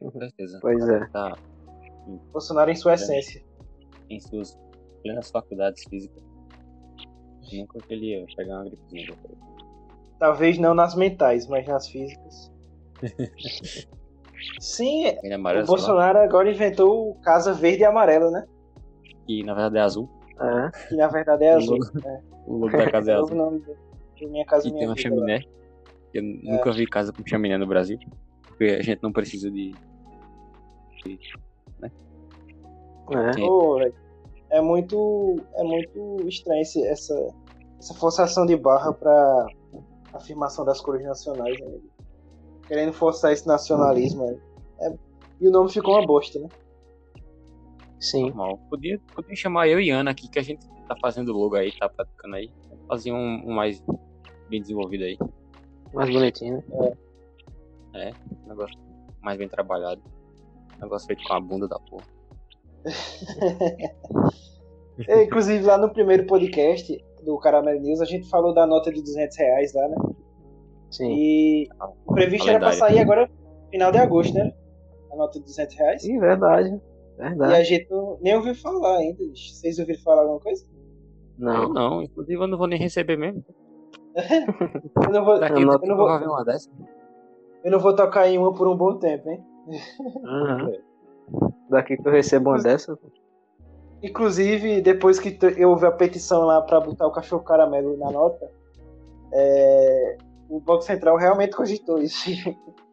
Com 0.00 0.10
certeza. 0.10 0.58
Pois 0.60 0.88
é. 0.88 1.06
Tá 1.08 1.38
Bolsonaro 2.32 2.70
em 2.70 2.74
sua 2.74 2.94
essência. 2.94 3.42
em 4.10 4.20
suas 4.20 4.58
plenas 5.02 5.30
faculdades 5.30 5.84
físicas. 5.88 6.22
Nunca 7.52 7.78
que 7.78 7.94
ele 7.94 8.06
ia 8.18 8.26
pegar 8.36 8.56
uma 8.56 8.64
gripezinha. 8.64 9.16
Talvez 10.18 10.58
não 10.58 10.74
nas 10.74 10.94
mentais, 10.96 11.46
mas 11.46 11.66
nas 11.66 11.88
físicas. 11.88 12.52
Sim, 14.60 15.06
Ele 15.22 15.34
é 15.34 15.38
o 15.38 15.42
lá, 15.42 15.62
Bolsonaro 15.64 16.18
agora 16.18 16.50
inventou 16.50 17.14
Casa 17.22 17.52
Verde 17.52 17.82
e 17.82 17.84
Amarela, 17.84 18.30
né? 18.30 18.44
que 19.26 19.42
na 19.42 19.54
verdade 19.54 19.78
é 19.78 19.80
azul. 19.80 20.08
É. 20.38 20.88
Que 20.88 20.96
na 20.96 21.08
verdade 21.08 21.44
é 21.44 21.54
azul. 21.54 21.78
É, 22.04 22.20
O 22.46 22.56
logo 22.58 22.76
da 22.76 22.90
casa 22.90 23.10
é 23.12 23.14
é 23.14 23.16
azul. 23.22 23.36
nome 23.36 23.62
de 24.16 24.26
Minha 24.26 24.44
Casa 24.44 24.68
E 24.68 24.72
Minha 24.72 24.80
tem 24.80 24.88
uma 24.88 24.94
Vida. 24.94 25.08
chaminé. 25.08 25.40
Eu 26.12 26.22
nunca 26.22 26.72
vi 26.72 26.86
casa 26.86 27.12
com 27.12 27.26
chaminé 27.26 27.56
no 27.56 27.66
Brasil. 27.66 27.98
Porque 28.46 28.64
a 28.64 28.82
gente 28.82 29.02
não 29.02 29.12
precisa 29.12 29.50
de. 29.50 29.74
É. 31.82 33.32
Sim. 33.32 33.46
Pô, 33.46 33.78
velho, 33.78 33.94
é 34.50 34.60
muito 34.60 35.36
é 35.54 35.62
muito 35.64 36.16
estranho 36.28 36.62
esse- 36.62 36.86
essa 36.86 37.14
essa 37.78 37.94
forçação 37.94 38.46
de 38.46 38.56
barra 38.56 38.92
pra 38.92 39.46
afirmação 40.14 40.64
das 40.64 40.80
cores 40.80 41.04
nacionais, 41.04 41.58
né? 41.60 41.66
Querendo 42.66 42.92
forçar 42.92 43.32
esse 43.32 43.46
nacionalismo 43.46 44.24
aí. 44.24 44.38
É- 44.80 44.98
e 45.40 45.48
o 45.48 45.50
nome 45.50 45.70
ficou 45.70 45.94
uma 45.94 46.06
bosta, 46.06 46.38
né? 46.38 46.48
Sim. 48.00 48.28
Normal. 48.28 48.58
Podia, 48.70 49.00
podia 49.14 49.34
chamar 49.34 49.68
eu 49.68 49.80
e 49.80 49.90
Ana 49.90 50.10
aqui, 50.10 50.28
que 50.28 50.38
a 50.38 50.42
gente 50.42 50.66
tá 50.86 50.96
fazendo 51.00 51.32
logo 51.32 51.56
aí, 51.56 51.72
tá 51.72 51.88
praticando 51.88 52.36
aí. 52.36 52.50
Fazer 52.86 53.12
um, 53.12 53.42
um 53.46 53.54
mais 53.54 53.82
bem 54.48 54.60
desenvolvido 54.60 55.04
aí. 55.04 55.18
Mais 55.92 56.10
bonitinho, 56.10 56.62
né? 57.92 58.12
Um 58.44 58.48
negócio 58.48 58.78
mais 59.22 59.38
bem 59.38 59.48
trabalhado. 59.48 60.02
Um 60.76 60.82
negócio 60.82 61.06
feito 61.06 61.22
com 61.24 61.32
a 61.32 61.40
bunda 61.40 61.68
da 61.68 61.78
porra. 61.78 62.04
É, 65.08 65.24
inclusive, 65.24 65.64
lá 65.64 65.76
no 65.76 65.90
primeiro 65.90 66.24
podcast 66.24 67.04
do 67.24 67.36
Caramelo 67.38 67.80
News, 67.80 68.00
a 68.00 68.04
gente 68.04 68.28
falou 68.28 68.54
da 68.54 68.64
nota 68.64 68.92
de 68.92 69.02
200 69.02 69.36
reais 69.36 69.74
lá, 69.74 69.88
né? 69.88 69.96
Sim. 70.96 71.12
E 71.12 71.68
o 72.06 72.14
previsto 72.14 72.48
era 72.48 72.58
pra 72.58 72.72
sair 72.72 72.98
agora, 73.00 73.28
final 73.70 73.90
de 73.92 73.98
agosto, 73.98 74.34
né? 74.34 74.52
A 75.12 75.16
nota 75.16 75.38
de 75.38 75.44
200 75.44 75.74
reais. 75.76 76.02
Sim, 76.02 76.18
verdade. 76.18 76.68
E 76.68 77.22
Verdade. 77.22 77.54
a 77.54 77.62
gente 77.62 77.88
não- 77.90 78.18
nem 78.20 78.34
ouviu 78.36 78.54
falar 78.56 78.98
ainda. 78.98 79.18
bicho. 79.18 79.54
Vocês 79.54 79.78
ouviram 79.78 80.00
falar 80.02 80.22
alguma 80.22 80.40
coisa? 80.40 80.64
Eu 81.38 81.44
Não. 81.46 81.68
não, 81.72 82.02
inclusive 82.02 82.40
eu 82.42 82.46
não 82.46 82.58
vou 82.58 82.66
nem 82.66 82.78
receber 82.78 83.16
mesmo. 83.16 83.44
Eu 85.08 85.12
não 85.12 85.24
vou, 85.24 85.40
Daqui 85.40 85.54
Eu 85.54 85.58
a 85.58 85.60
não- 85.62 85.70
pouco 85.72 85.84
eu 85.86 85.88
não 85.88 85.96
vou- 85.96 86.08
vou 86.08 86.18
ver 86.20 86.26
uma 86.28 86.44
dessa. 86.44 86.70
eu 87.64 87.70
não 87.72 87.78
vou 87.80 87.94
tocar 87.96 88.28
em 88.28 88.38
uma 88.38 88.52
por 88.54 88.68
um 88.68 88.76
bom 88.76 88.96
tempo, 88.98 89.28
hein? 89.28 89.42
Uhum. 90.22 90.72
Daqui 91.70 91.96
que 91.96 92.06
eu 92.06 92.12
recebo 92.12 92.50
uma 92.50 92.58
dessa, 92.62 92.96
Inclusive, 94.02 94.82
depois 94.82 95.18
que 95.18 95.36
eu 95.56 95.70
ouvi 95.70 95.86
a 95.86 95.90
petição 95.92 96.42
lá 96.44 96.60
pra 96.60 96.78
botar 96.78 97.06
o 97.06 97.10
cachorro 97.12 97.42
caramelo 97.42 97.96
na 97.96 98.10
nota, 98.10 98.50
é, 99.32 100.16
o 100.48 100.60
Banco 100.60 100.82
Central 100.82 101.16
realmente 101.16 101.54
cogitou 101.56 101.98
isso. 101.98 102.30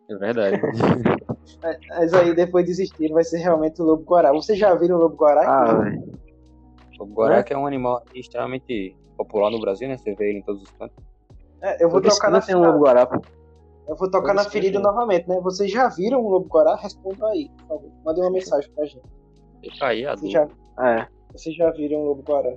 É 0.10 0.16
verdade. 0.16 0.60
Mas 1.90 2.14
aí 2.14 2.36
depois 2.36 2.66
desistiram, 2.66 3.16
vai 3.16 3.24
ser 3.24 3.38
realmente 3.38 3.82
o 3.82 3.86
lobo 3.86 4.04
guará. 4.04 4.32
Vocês 4.32 4.58
já 4.58 4.74
viram 4.76 4.98
o 4.98 5.00
lobo 5.00 5.16
guará? 5.16 5.44
Ah, 5.48 5.84
o 7.00 7.06
guará 7.06 7.44
que 7.44 7.54
é 7.54 7.58
um 7.58 7.66
animal 7.66 8.04
extremamente 8.14 8.96
popular 9.18 9.50
no 9.52 9.60
Brasil, 9.60 9.88
né? 9.88 9.98
Você 9.98 10.14
vê 10.16 10.30
ele 10.30 10.40
em 10.40 10.44
todos 10.44 10.62
os 10.64 10.72
cantos. 10.72 10.96
É, 11.62 11.84
eu 11.84 11.90
vou 11.90 12.02
tocar 12.02 12.32
na, 12.32 12.42
tem 12.42 12.56
um 12.56 12.64
lobo 12.66 12.80
guará, 12.80 13.08
eu 13.88 13.96
vou 13.96 14.10
tocar 14.10 14.34
na 14.34 14.44
ferida 14.44 14.80
novamente, 14.80 15.28
né? 15.28 15.40
Vocês 15.42 15.72
já 15.72 15.88
viram 15.90 16.24
o 16.24 16.30
lobo 16.30 16.48
guará? 16.48 16.76
Respondam 16.76 17.28
aí, 17.30 17.50
por 17.58 17.68
favor. 17.68 17.92
Mandem 18.06 18.24
uma 18.24 18.32
mensagem 18.32 18.72
pra 18.72 18.86
gente. 18.86 19.04
Fica 19.62 19.88
aí 19.88 20.06
a 20.06 20.16
Vocês 20.16 20.32
já, 20.32 20.48
É. 20.80 21.08
vocês 21.32 21.56
já 21.56 21.70
viram 21.72 22.00
o 22.02 22.06
lobo 22.06 22.24
guará? 22.24 22.54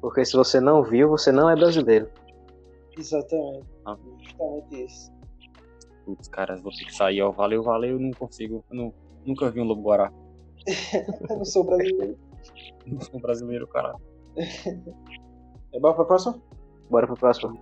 Porque 0.00 0.24
se 0.24 0.36
você 0.36 0.60
não 0.60 0.82
viu, 0.82 1.08
você 1.08 1.32
não 1.32 1.48
é 1.48 1.56
brasileiro. 1.56 2.08
Exatamente. 2.98 3.73
Ah. 3.84 3.96
Justamente 4.18 4.84
isso. 4.84 5.12
Putz, 6.04 6.28
cara, 6.28 6.56
vou 6.56 6.72
ter 6.72 6.84
que 6.84 6.94
sair, 6.94 7.22
ó. 7.22 7.30
Valeu, 7.30 7.62
valeu, 7.62 7.92
eu 7.92 8.00
não 8.00 8.10
consigo. 8.10 8.64
Não, 8.70 8.92
nunca 9.24 9.50
vi 9.50 9.60
um 9.60 9.64
lobo 9.64 9.82
guará. 9.82 10.12
Eu 11.28 11.36
não 11.38 11.44
sou 11.44 11.64
brasileiro. 11.64 12.18
Não 12.86 13.00
sou 13.00 13.20
brasileiro, 13.20 13.66
cara. 13.66 13.96
É 14.36 15.80
bom 15.80 15.92
pra 15.92 16.04
próxima? 16.04 16.40
Bora 16.90 17.06
pro 17.06 17.16
próximo. 17.16 17.58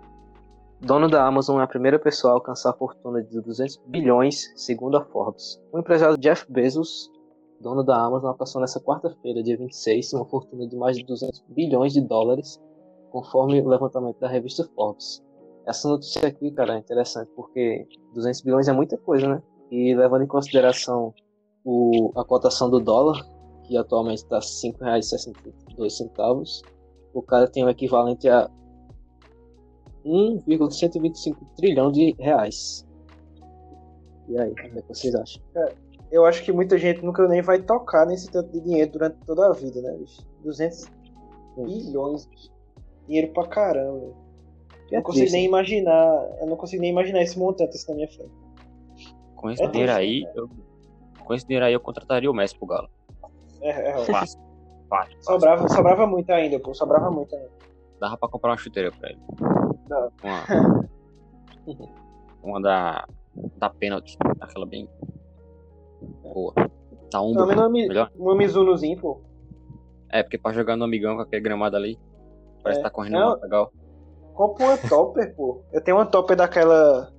Dono 0.80 1.08
da 1.08 1.24
Amazon 1.24 1.60
é 1.60 1.62
a 1.62 1.66
primeira 1.66 1.98
pessoa 1.98 2.32
a 2.32 2.36
alcançar 2.36 2.70
a 2.70 2.74
fortuna 2.74 3.22
de 3.22 3.40
200 3.40 3.80
bilhões, 3.86 4.52
segundo 4.56 4.96
a 4.96 5.04
Forbes. 5.04 5.60
O 5.72 5.78
empresário 5.78 6.18
Jeff 6.18 6.44
Bezos, 6.50 7.08
dono 7.60 7.84
da 7.84 7.96
Amazon, 7.96 8.30
alcançou 8.30 8.60
nessa 8.60 8.80
quarta-feira, 8.80 9.42
dia 9.44 9.56
26, 9.56 10.12
uma 10.14 10.24
fortuna 10.24 10.66
de 10.66 10.76
mais 10.76 10.96
de 10.96 11.04
200 11.04 11.44
bilhões 11.48 11.92
de 11.92 12.00
dólares, 12.00 12.60
conforme 13.10 13.60
o 13.60 13.68
levantamento 13.68 14.18
da 14.18 14.28
revista 14.28 14.68
Forbes. 14.74 15.22
Essa 15.66 15.88
notícia 15.88 16.26
aqui, 16.26 16.50
cara, 16.50 16.74
é 16.74 16.78
interessante, 16.78 17.30
porque 17.36 17.86
200 18.14 18.40
bilhões 18.42 18.68
é 18.68 18.72
muita 18.72 18.98
coisa, 18.98 19.28
né? 19.28 19.42
E 19.70 19.94
levando 19.94 20.24
em 20.24 20.26
consideração 20.26 21.14
o, 21.64 22.10
a 22.16 22.24
cotação 22.24 22.68
do 22.68 22.80
dólar, 22.80 23.24
que 23.64 23.76
atualmente 23.76 24.18
está 24.18 24.36
R$ 24.36 24.42
5,62, 24.42 26.62
o 27.14 27.22
cara 27.22 27.48
tem 27.48 27.64
o 27.64 27.68
equivalente 27.68 28.28
a 28.28 28.50
1,125 30.04 31.44
trilhão 31.56 31.92
de 31.92 32.14
reais. 32.18 32.84
E 34.28 34.38
aí, 34.38 34.50
o 34.50 34.54
que, 34.54 34.66
é 34.66 34.82
que 34.82 34.88
vocês 34.88 35.14
acham? 35.14 35.42
Eu 36.10 36.26
acho 36.26 36.44
que 36.44 36.52
muita 36.52 36.76
gente 36.76 37.04
nunca 37.04 37.26
nem 37.28 37.40
vai 37.40 37.62
tocar 37.62 38.04
nesse 38.06 38.28
tanto 38.30 38.50
de 38.50 38.60
dinheiro 38.60 38.92
durante 38.92 39.16
toda 39.24 39.46
a 39.46 39.52
vida, 39.52 39.80
né, 39.80 39.96
bicho? 39.96 40.26
200 40.42 40.86
bilhões, 41.56 42.28
dinheiro 43.06 43.32
pra 43.32 43.46
caramba. 43.46 44.12
Que 44.92 44.96
Eu 44.96 44.98
é 44.98 45.00
não 45.00 45.02
consigo 45.04 45.32
nem 45.32 45.46
imaginar, 45.46 46.28
eu 46.40 46.46
não 46.46 46.56
consigo 46.56 46.82
nem 46.82 46.90
imaginar 46.90 47.22
esse 47.22 47.38
montante 47.38 47.74
assim 47.76 47.90
na 47.92 47.96
minha 47.96 48.08
frente. 48.08 48.30
Com 49.36 49.50
esse 49.50 49.62
É 49.62 49.66
dinheiro 49.68 49.92
aí, 49.92 50.28
eu, 50.34 50.48
com 51.24 51.32
esse 51.32 51.46
dinheiro 51.46 51.64
aí 51.64 51.72
eu 51.72 51.80
contrataria 51.80 52.30
o 52.30 52.34
Messi 52.34 52.54
pro 52.58 52.66
Galo. 52.66 52.88
É, 53.62 53.70
é. 53.90 54.04
Fácil. 54.04 54.38
Fácil. 54.90 55.16
sobrava, 55.22 55.66
sobrava 55.70 56.06
muito 56.06 56.28
ainda, 56.30 56.60
pô, 56.60 56.74
sobrava 56.74 57.10
muito 57.10 57.34
ainda. 57.34 57.48
Dava 57.98 58.18
pra 58.18 58.28
comprar 58.28 58.50
uma 58.50 58.58
chuteira 58.58 58.92
pra 58.92 59.08
ele. 59.08 59.20
Dá. 59.88 60.08
Uma, 60.22 60.78
uma 62.42 62.60
da, 62.60 63.08
da 63.56 63.70
pênalti. 63.70 64.18
Aquela 64.40 64.66
bem 64.66 64.86
boa. 66.22 66.52
Tá 67.10 67.22
um 67.22 67.32
Pelo 67.32 67.46
menos 67.46 67.70
Mi- 67.70 67.88
melhor. 67.88 68.10
uma 68.14 68.34
Mizunozinho, 68.36 69.00
pô. 69.00 69.20
É, 70.10 70.22
porque 70.22 70.36
pra 70.36 70.52
jogar 70.52 70.76
no 70.76 70.84
amigão 70.84 71.16
com 71.16 71.22
aquele 71.22 71.40
gramado 71.40 71.76
ali, 71.76 71.98
parece 72.62 72.80
É. 72.80 72.82
que 72.82 72.88
tá 72.90 72.94
correndo 72.94 73.12
Não. 73.18 73.40
legal. 73.40 73.72
Compra 74.34 74.66
uma 74.66 74.78
topper, 74.88 75.34
pô. 75.34 75.62
Eu 75.72 75.82
tenho 75.82 75.96
uma 75.96 76.06
topper 76.06 76.36
daquela 76.36 77.12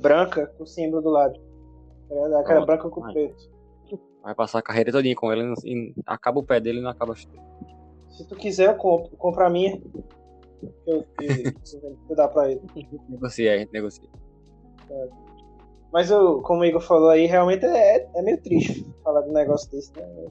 branca 0.00 0.46
com 0.58 0.66
símbolo 0.66 1.02
do 1.02 1.10
lado. 1.10 1.34
Tá 2.08 2.14
ligado? 2.14 2.34
Aquela 2.36 2.44
Pronto. 2.44 2.66
branca 2.66 2.90
com 2.90 3.00
Vai. 3.00 3.12
preto. 3.12 3.50
Vai 4.22 4.34
passar 4.34 4.58
a 4.58 4.62
carreira 4.62 4.90
todinha 4.90 5.14
com 5.14 5.32
ele 5.32 5.54
e 5.64 5.94
acaba 6.04 6.40
o 6.40 6.42
pé 6.44 6.58
dele 6.60 6.80
e 6.80 6.82
não 6.82 6.90
acaba 6.90 7.12
a 7.12 7.16
chuteira. 7.16 7.44
Se 8.10 8.26
tu 8.26 8.34
quiser, 8.34 8.68
eu 8.70 8.74
compro. 8.76 9.16
Compra 9.16 9.46
a 9.46 9.50
minha. 9.50 9.80
Eu, 10.86 11.04
que, 11.18 11.52
que 11.52 12.14
dá 12.14 12.26
pra 12.26 12.50
ele. 12.50 12.60
Negocia, 13.08 13.54
a 13.54 13.58
gente 13.58 13.72
negocia. 13.72 14.08
Mas 15.92 16.10
eu, 16.10 16.40
como 16.42 16.60
o 16.60 16.64
Igor 16.64 16.80
falou 16.80 17.10
aí, 17.10 17.26
realmente 17.26 17.64
é, 17.64 18.08
é 18.14 18.22
meio 18.22 18.40
triste 18.42 18.84
falar 19.04 19.22
de 19.22 19.30
um 19.30 19.32
negócio 19.32 19.70
desse, 19.70 19.92
né? 19.96 20.26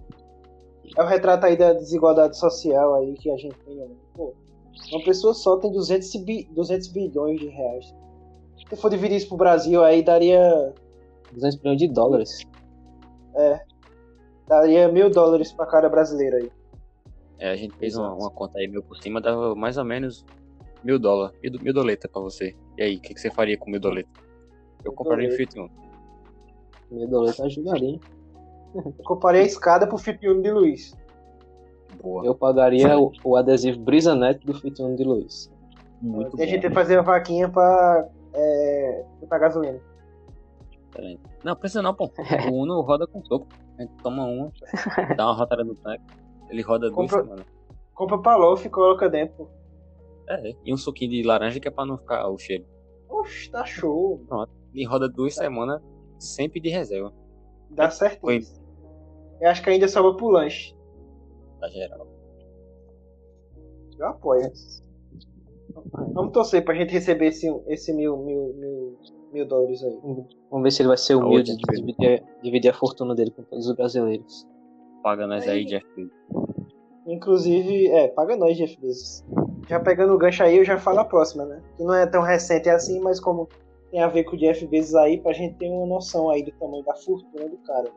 É 0.97 1.01
o 1.01 1.05
retrato 1.07 1.45
aí 1.45 1.57
da 1.57 1.73
desigualdade 1.73 2.37
social 2.37 2.95
aí 2.95 3.13
que 3.13 3.31
a 3.31 3.37
gente 3.37 3.57
tem. 3.59 3.75
né? 3.75 3.87
Pô, 4.13 4.33
uma 4.91 5.03
pessoa 5.03 5.33
só 5.33 5.57
tem 5.57 5.71
200, 5.71 6.15
bi- 6.17 6.47
200 6.51 6.87
bilhões 6.89 7.39
de 7.39 7.47
reais. 7.47 7.93
Se 8.69 8.75
for 8.75 8.89
dividir 8.89 9.17
isso 9.17 9.27
pro 9.27 9.37
Brasil, 9.37 9.83
aí 9.83 10.01
daria, 10.01 10.73
200 11.31 11.59
milhões 11.59 11.77
de 11.79 11.87
dólares. 11.87 12.45
daria 14.47 14.87
mil 14.87 15.09
dólares 15.09 15.51
pra 15.51 15.65
cada 15.65 15.89
brasileiro 15.89 16.37
aí. 16.37 16.51
É, 17.37 17.51
a 17.51 17.55
gente 17.55 17.75
fez 17.77 17.97
uma, 17.97 18.13
uma 18.13 18.29
conta 18.29 18.57
aí, 18.59 18.67
mil 18.67 18.81
por 18.81 18.97
cima, 18.97 19.19
dava 19.19 19.53
mais 19.55 19.77
ou 19.77 19.83
menos 19.83 20.25
mil 20.83 20.97
dólares. 20.97 21.37
Mil, 21.43 21.51
mil 21.61 21.73
doleta 21.73 22.07
pra 22.07 22.21
você. 22.21 22.55
E 22.77 22.83
aí, 22.83 22.95
o 22.95 23.01
que, 23.01 23.13
que 23.13 23.19
você 23.19 23.29
faria 23.29 23.57
com 23.57 23.69
mil 23.69 23.79
doleta? 23.79 24.09
Eu 24.83 24.91
Mil 24.91 24.93
compraria 24.93 25.29
um. 25.29 25.31
Fiat 25.33 25.59
Uno. 25.59 25.69
Meu 26.91 27.07
doleta 27.07 27.43
ajudaria, 27.43 27.89
hein? 27.89 28.01
Eu 28.75 28.93
comparei 29.03 29.41
a 29.41 29.45
escada 29.45 29.87
pro 29.87 29.97
Uno 30.31 30.41
de 30.41 30.51
Luiz. 30.51 30.93
Boa. 32.05 32.23
Eu 32.23 32.35
pagaria 32.35 32.99
o, 32.99 33.11
o 33.23 33.35
adesivo 33.35 33.79
Brisanet 33.79 34.45
do 34.45 34.53
Fit 34.53 34.79
Uno 34.79 34.95
de 34.95 35.03
Luiz. 35.03 35.51
Muito 35.99 36.39
e 36.39 36.43
a 36.43 36.45
gente 36.45 36.63
ia 36.63 36.71
fazer 36.71 36.97
uma 36.97 37.03
vaquinha 37.03 37.49
pra 37.49 38.07
é, 38.31 39.05
botar 39.19 39.39
gasolina. 39.39 39.79
Não, 41.43 41.55
precisa 41.55 41.81
não, 41.81 41.95
pô. 41.95 42.11
O 42.51 42.61
Uno 42.61 42.79
roda 42.81 43.07
com 43.07 43.25
soco. 43.25 43.47
A 43.79 43.81
gente 43.81 43.95
toma 44.03 44.23
uma, 44.23 44.51
dá 45.17 45.25
uma 45.25 45.33
rotada 45.33 45.63
no 45.63 45.73
tanque. 45.73 46.03
Ele 46.47 46.61
roda 46.61 46.91
duas 46.91 47.09
semanas. 47.09 47.45
Compra 47.95 48.19
Palof 48.19 48.63
e 48.63 48.69
coloca 48.69 49.09
dentro. 49.09 49.35
pô. 49.37 49.49
É, 50.29 50.53
e 50.63 50.71
um 50.71 50.77
suquinho 50.77 51.09
de 51.09 51.23
laranja 51.23 51.59
que 51.59 51.67
é 51.67 51.71
pra 51.71 51.87
não 51.87 51.97
ficar 51.97 52.29
o 52.29 52.37
cheiro. 52.37 52.65
Oxe, 53.09 53.49
tá 53.49 53.65
show. 53.65 54.21
E 54.75 54.85
roda 54.85 55.09
duas 55.09 55.33
semanas 55.33 55.81
sem 56.19 56.47
pedir 56.47 56.69
reserva. 56.69 57.11
Dá 57.71 57.89
certinho. 57.89 58.21
Foi. 58.21 58.41
Eu 59.41 59.49
acho 59.49 59.63
que 59.63 59.71
ainda 59.71 59.87
sobra 59.87 60.15
pro 60.15 60.29
lanche. 60.29 60.75
Tá 61.65 61.69
geral. 61.69 62.07
Eu 63.97 64.07
apoio. 64.07 64.51
Vamos 66.13 66.31
torcer 66.31 66.63
pra 66.63 66.75
gente 66.75 66.91
receber 66.91 67.27
esse, 67.27 67.47
esse 67.67 67.91
mil, 67.93 68.17
mil, 68.17 68.53
mil, 68.53 68.99
mil 69.33 69.47
dólares 69.47 69.83
aí. 69.83 69.97
Vamos 70.51 70.63
ver 70.63 70.71
se 70.71 70.81
ele 70.81 70.89
vai 70.89 70.97
ser 70.97 71.15
humilde 71.15 71.55
de 71.55 71.63
dividir, 71.63 72.23
dividir 72.43 72.69
a 72.69 72.73
fortuna 72.73 73.15
dele 73.15 73.31
com 73.31 73.43
todos 73.43 73.67
os 73.67 73.75
brasileiros. 73.75 74.47
Paga 75.01 75.25
nós 75.25 75.47
aí, 75.47 75.59
Aí. 75.59 75.65
Jeff 75.65 75.85
Bezos. 75.95 76.13
Inclusive, 77.07 77.87
é, 77.87 78.07
paga 78.09 78.35
nós, 78.35 78.57
Jeff 78.57 78.79
Bezos. 78.79 79.23
Já 79.67 79.79
pegando 79.79 80.13
o 80.13 80.17
gancho 80.17 80.43
aí, 80.43 80.57
eu 80.57 80.65
já 80.65 80.77
falo 80.77 80.99
a 80.99 81.05
próxima, 81.05 81.45
né? 81.45 81.61
Que 81.77 81.83
não 81.83 81.93
é 81.93 82.05
tão 82.05 82.21
recente 82.21 82.69
assim, 82.69 82.99
mas 82.99 83.19
como 83.19 83.49
tem 83.89 84.01
a 84.01 84.07
ver 84.07 84.23
com 84.25 84.35
o 84.35 84.39
Jeff 84.39 84.65
Bezos 84.67 84.95
aí, 84.95 85.19
pra 85.19 85.33
gente 85.33 85.55
ter 85.55 85.69
uma 85.69 85.87
noção 85.87 86.29
aí 86.29 86.43
do 86.43 86.51
tamanho 86.51 86.83
da 86.83 86.95
fortuna 86.95 87.49
do 87.49 87.57
cara. 87.57 87.91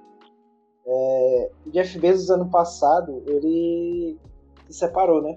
É, 0.91 1.51
Jeff 1.67 1.99
Bezos, 1.99 2.31
ano 2.31 2.49
passado, 2.49 3.23
ele 3.27 4.17
se 4.67 4.79
separou, 4.79 5.21
né? 5.21 5.35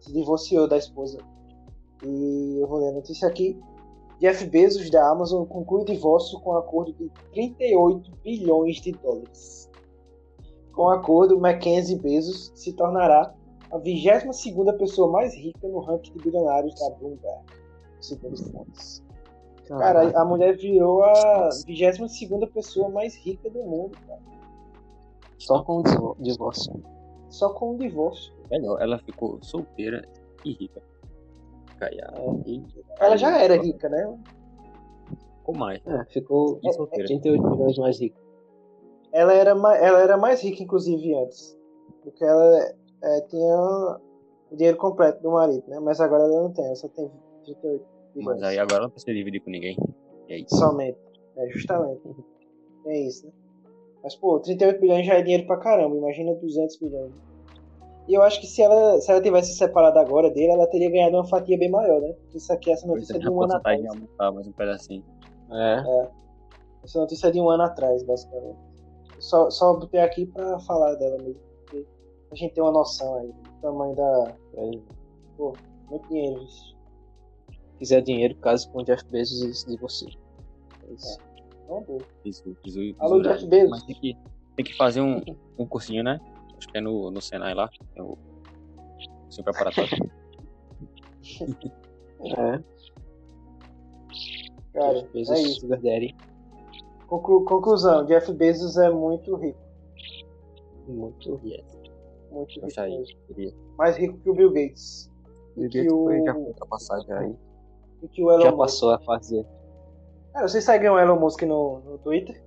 Se 0.00 0.12
divorciou 0.12 0.68
da 0.68 0.76
esposa. 0.76 1.18
E 2.04 2.58
eu 2.60 2.66
vou 2.68 2.78
ler 2.78 2.90
a 2.90 2.92
notícia 2.92 3.26
aqui. 3.26 3.58
Jeff 4.20 4.44
Bezos 4.46 4.90
da 4.90 5.08
Amazon 5.08 5.46
conclui 5.46 5.82
o 5.82 5.84
divórcio 5.86 6.38
com 6.40 6.50
um 6.52 6.58
acordo 6.58 6.92
de 6.92 7.10
38 7.32 8.10
bilhões 8.22 8.76
de 8.76 8.92
dólares. 8.92 9.70
Com 10.72 10.82
o 10.82 10.90
acordo, 10.90 11.40
Mackenzie 11.40 11.98
Bezos 11.98 12.52
se 12.54 12.74
tornará 12.74 13.34
a 13.70 13.78
22ª 13.78 14.76
pessoa 14.76 15.10
mais 15.10 15.34
rica 15.34 15.66
no 15.66 15.80
ranking 15.80 16.12
de 16.12 16.18
bilionários 16.18 16.74
da 16.78 16.90
Bloomberg, 16.90 17.44
segundo 18.00 18.36
fontes. 18.52 19.02
Cara, 19.66 20.10
a 20.18 20.24
mulher 20.24 20.56
virou 20.56 21.02
a 21.02 21.48
22ª 21.66 22.46
pessoa 22.52 22.88
mais 22.90 23.16
rica 23.16 23.48
do 23.48 23.62
mundo, 23.62 23.96
cara. 24.06 24.33
Só 25.46 25.62
com 25.62 25.78
o 25.80 26.16
divórcio. 26.20 26.82
Só 27.28 27.50
com 27.50 27.72
um 27.72 27.76
divórcio. 27.76 28.32
Melhor, 28.50 28.80
ela 28.80 28.98
ficou 28.98 29.38
solteira 29.42 30.06
e 30.44 30.52
rica. 30.52 30.82
Caia. 31.78 32.12
E 32.46 32.62
Ela 32.98 33.16
já 33.16 33.38
era 33.38 33.56
rica, 33.60 33.88
né? 33.88 34.18
com 35.44 35.56
mais. 35.56 35.80
É, 35.86 36.04
ficou 36.06 36.58
E 36.62 36.72
solteira. 36.72 37.06
38 37.06 37.50
milhões 37.50 37.78
mais 37.78 38.00
rico. 38.00 38.18
Ela 39.12 39.34
era, 39.34 39.50
ela 39.50 40.00
era 40.00 40.16
mais 40.16 40.42
rica, 40.42 40.62
inclusive, 40.62 41.14
antes. 41.14 41.56
Porque 42.02 42.24
ela 42.24 42.74
é, 43.02 43.20
tinha 43.28 44.00
o 44.50 44.56
dinheiro 44.56 44.76
completo 44.78 45.22
do 45.22 45.30
marido, 45.30 45.62
né? 45.68 45.78
Mas 45.78 46.00
agora 46.00 46.24
ela 46.24 46.42
não 46.42 46.52
tem, 46.52 46.64
ela 46.64 46.74
só 46.74 46.88
tem 46.88 47.10
38 47.44 47.84
bilhões. 48.14 48.40
Mas 48.40 48.42
aí 48.42 48.58
agora 48.58 48.76
ela 48.76 48.82
não 48.84 48.90
precisa 48.90 49.14
dividir 49.14 49.40
com 49.40 49.50
ninguém. 49.50 49.76
E 50.28 50.32
aí? 50.32 50.46
Somente. 50.48 50.98
É, 51.36 51.48
justamente. 51.50 52.00
É 52.86 53.00
isso, 53.00 53.26
né? 53.26 53.32
Mas, 54.04 54.14
pô, 54.14 54.38
38 54.38 54.80
bilhões 54.80 55.06
já 55.06 55.14
é 55.14 55.22
dinheiro 55.22 55.46
pra 55.46 55.56
caramba. 55.56 55.96
Imagina 55.96 56.34
200 56.34 56.76
bilhões. 56.76 57.10
E 58.06 58.12
eu 58.12 58.22
acho 58.22 58.38
que 58.38 58.46
se 58.46 58.60
ela, 58.60 59.00
se 59.00 59.10
ela 59.10 59.22
tivesse 59.22 59.54
separado 59.56 59.98
agora 59.98 60.30
dele, 60.30 60.52
ela 60.52 60.66
teria 60.66 60.90
ganhado 60.90 61.16
uma 61.16 61.26
fatia 61.26 61.56
bem 61.56 61.70
maior, 61.70 62.02
né? 62.02 62.12
Porque 62.12 62.36
isso 62.36 62.52
aqui, 62.52 62.70
essa 62.70 62.86
notícia 62.86 63.16
é 63.16 63.18
de 63.18 63.30
um 63.30 63.42
ano 63.42 63.54
atrás. 63.54 63.82
aumentar 63.86 64.30
mais 64.30 64.46
um 64.46 64.52
pedacinho. 64.52 65.02
É, 65.50 66.08
Essa 66.84 67.00
notícia 67.00 67.28
é 67.28 67.30
de 67.30 67.40
um 67.40 67.48
ano 67.48 67.62
atrás, 67.62 68.02
basicamente. 68.02 68.58
Só, 69.20 69.48
só 69.50 69.72
botei 69.72 70.00
aqui 70.00 70.26
pra 70.26 70.58
falar 70.60 70.96
dela 70.96 71.16
mesmo. 71.16 71.40
Porque 71.64 71.86
a 72.30 72.34
gente 72.34 72.52
tem 72.52 72.62
uma 72.62 72.72
noção 72.72 73.14
aí 73.14 73.28
do 73.28 73.50
tamanho 73.62 73.94
da. 73.96 74.34
é. 74.58 74.70
Muito 75.90 76.08
dinheiro, 76.08 76.42
isso. 76.42 76.76
Se 77.50 77.78
quiser 77.78 78.02
dinheiro, 78.02 78.34
case 78.36 78.68
com 78.68 78.80
o 78.80 78.84
Jeff 78.84 79.02
Bezos 79.06 79.42
e 79.42 79.54
se 79.54 79.66
divorcie. 79.66 80.18
É 80.88 80.92
isso. 80.92 81.18
Não, 81.68 81.82
pô. 81.82 81.98
Isso, 82.24 82.56
isso, 82.64 82.78
Alô, 82.98 83.20
Jeff 83.22 83.46
Bezos. 83.46 83.70
Mas 83.70 83.82
tem 83.84 83.94
que, 83.96 84.16
tem 84.56 84.64
que 84.64 84.76
fazer 84.76 85.00
um, 85.00 85.20
um 85.58 85.66
cursinho, 85.66 86.02
né? 86.04 86.20
Acho 86.58 86.68
que 86.68 86.78
é 86.78 86.80
no, 86.80 87.10
no 87.10 87.20
Senai 87.20 87.54
lá. 87.54 87.68
É 87.96 88.02
o 88.02 88.16
cursinho 89.24 89.44
preparatório. 89.44 89.90
É, 92.26 92.58
Cara, 94.72 94.94
Jeff 94.94 95.12
Bezos, 95.12 95.30
é 95.36 95.42
isso. 95.42 95.60
Sugar 95.60 95.80
Daddy. 95.80 96.14
Conclu- 97.06 97.44
conclusão: 97.44 98.04
Jeff 98.06 98.32
Bezos 98.32 98.76
é 98.78 98.90
muito 98.90 99.36
rico. 99.36 99.58
Muito 100.88 101.40
yes. 101.44 101.64
Muito 102.30 102.60
rico. 102.64 103.04
Queria. 103.28 103.52
Mais 103.76 103.96
rico 103.96 104.18
que 104.18 104.30
o 104.30 104.34
Bill 104.34 104.50
Gates. 104.52 105.10
Bill 105.56 105.68
que 105.70 105.78
Gates 105.82 105.92
o- 105.92 106.04
foi 106.04 106.24
já 107.06 107.18
aí. 107.20 107.34
E 108.02 108.08
que 108.08 108.22
o 108.22 108.30
Elon 108.30 108.40
Já 108.40 108.50
Musk. 108.50 108.58
passou 108.58 108.90
a 108.90 108.98
fazer. 109.00 109.46
Cara, 110.34 110.46
vocês 110.48 110.64
seguem 110.64 110.90
o 110.90 110.98
Elon 110.98 111.18
Musk 111.18 111.42
no, 111.42 111.78
no 111.80 111.98
Twitter? 111.98 112.42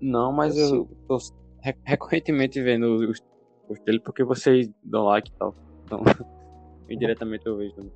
Não, 0.00 0.32
mas 0.32 0.56
Eu 0.56 0.76
eu 0.76 0.88
tô 1.06 1.18
re- 1.62 1.76
recorrentemente 1.84 2.60
vendo 2.62 2.96
os 3.10 3.20
posts 3.68 3.84
dele 3.84 4.00
porque 4.00 4.24
vocês 4.24 4.68
dão 4.82 5.04
like 5.04 5.30
e 5.30 5.34
tal. 5.34 5.54
Então, 5.84 6.00
indiretamente 6.90 7.46
eu 7.46 7.56
vejo. 7.58 7.74
também. 7.76 7.92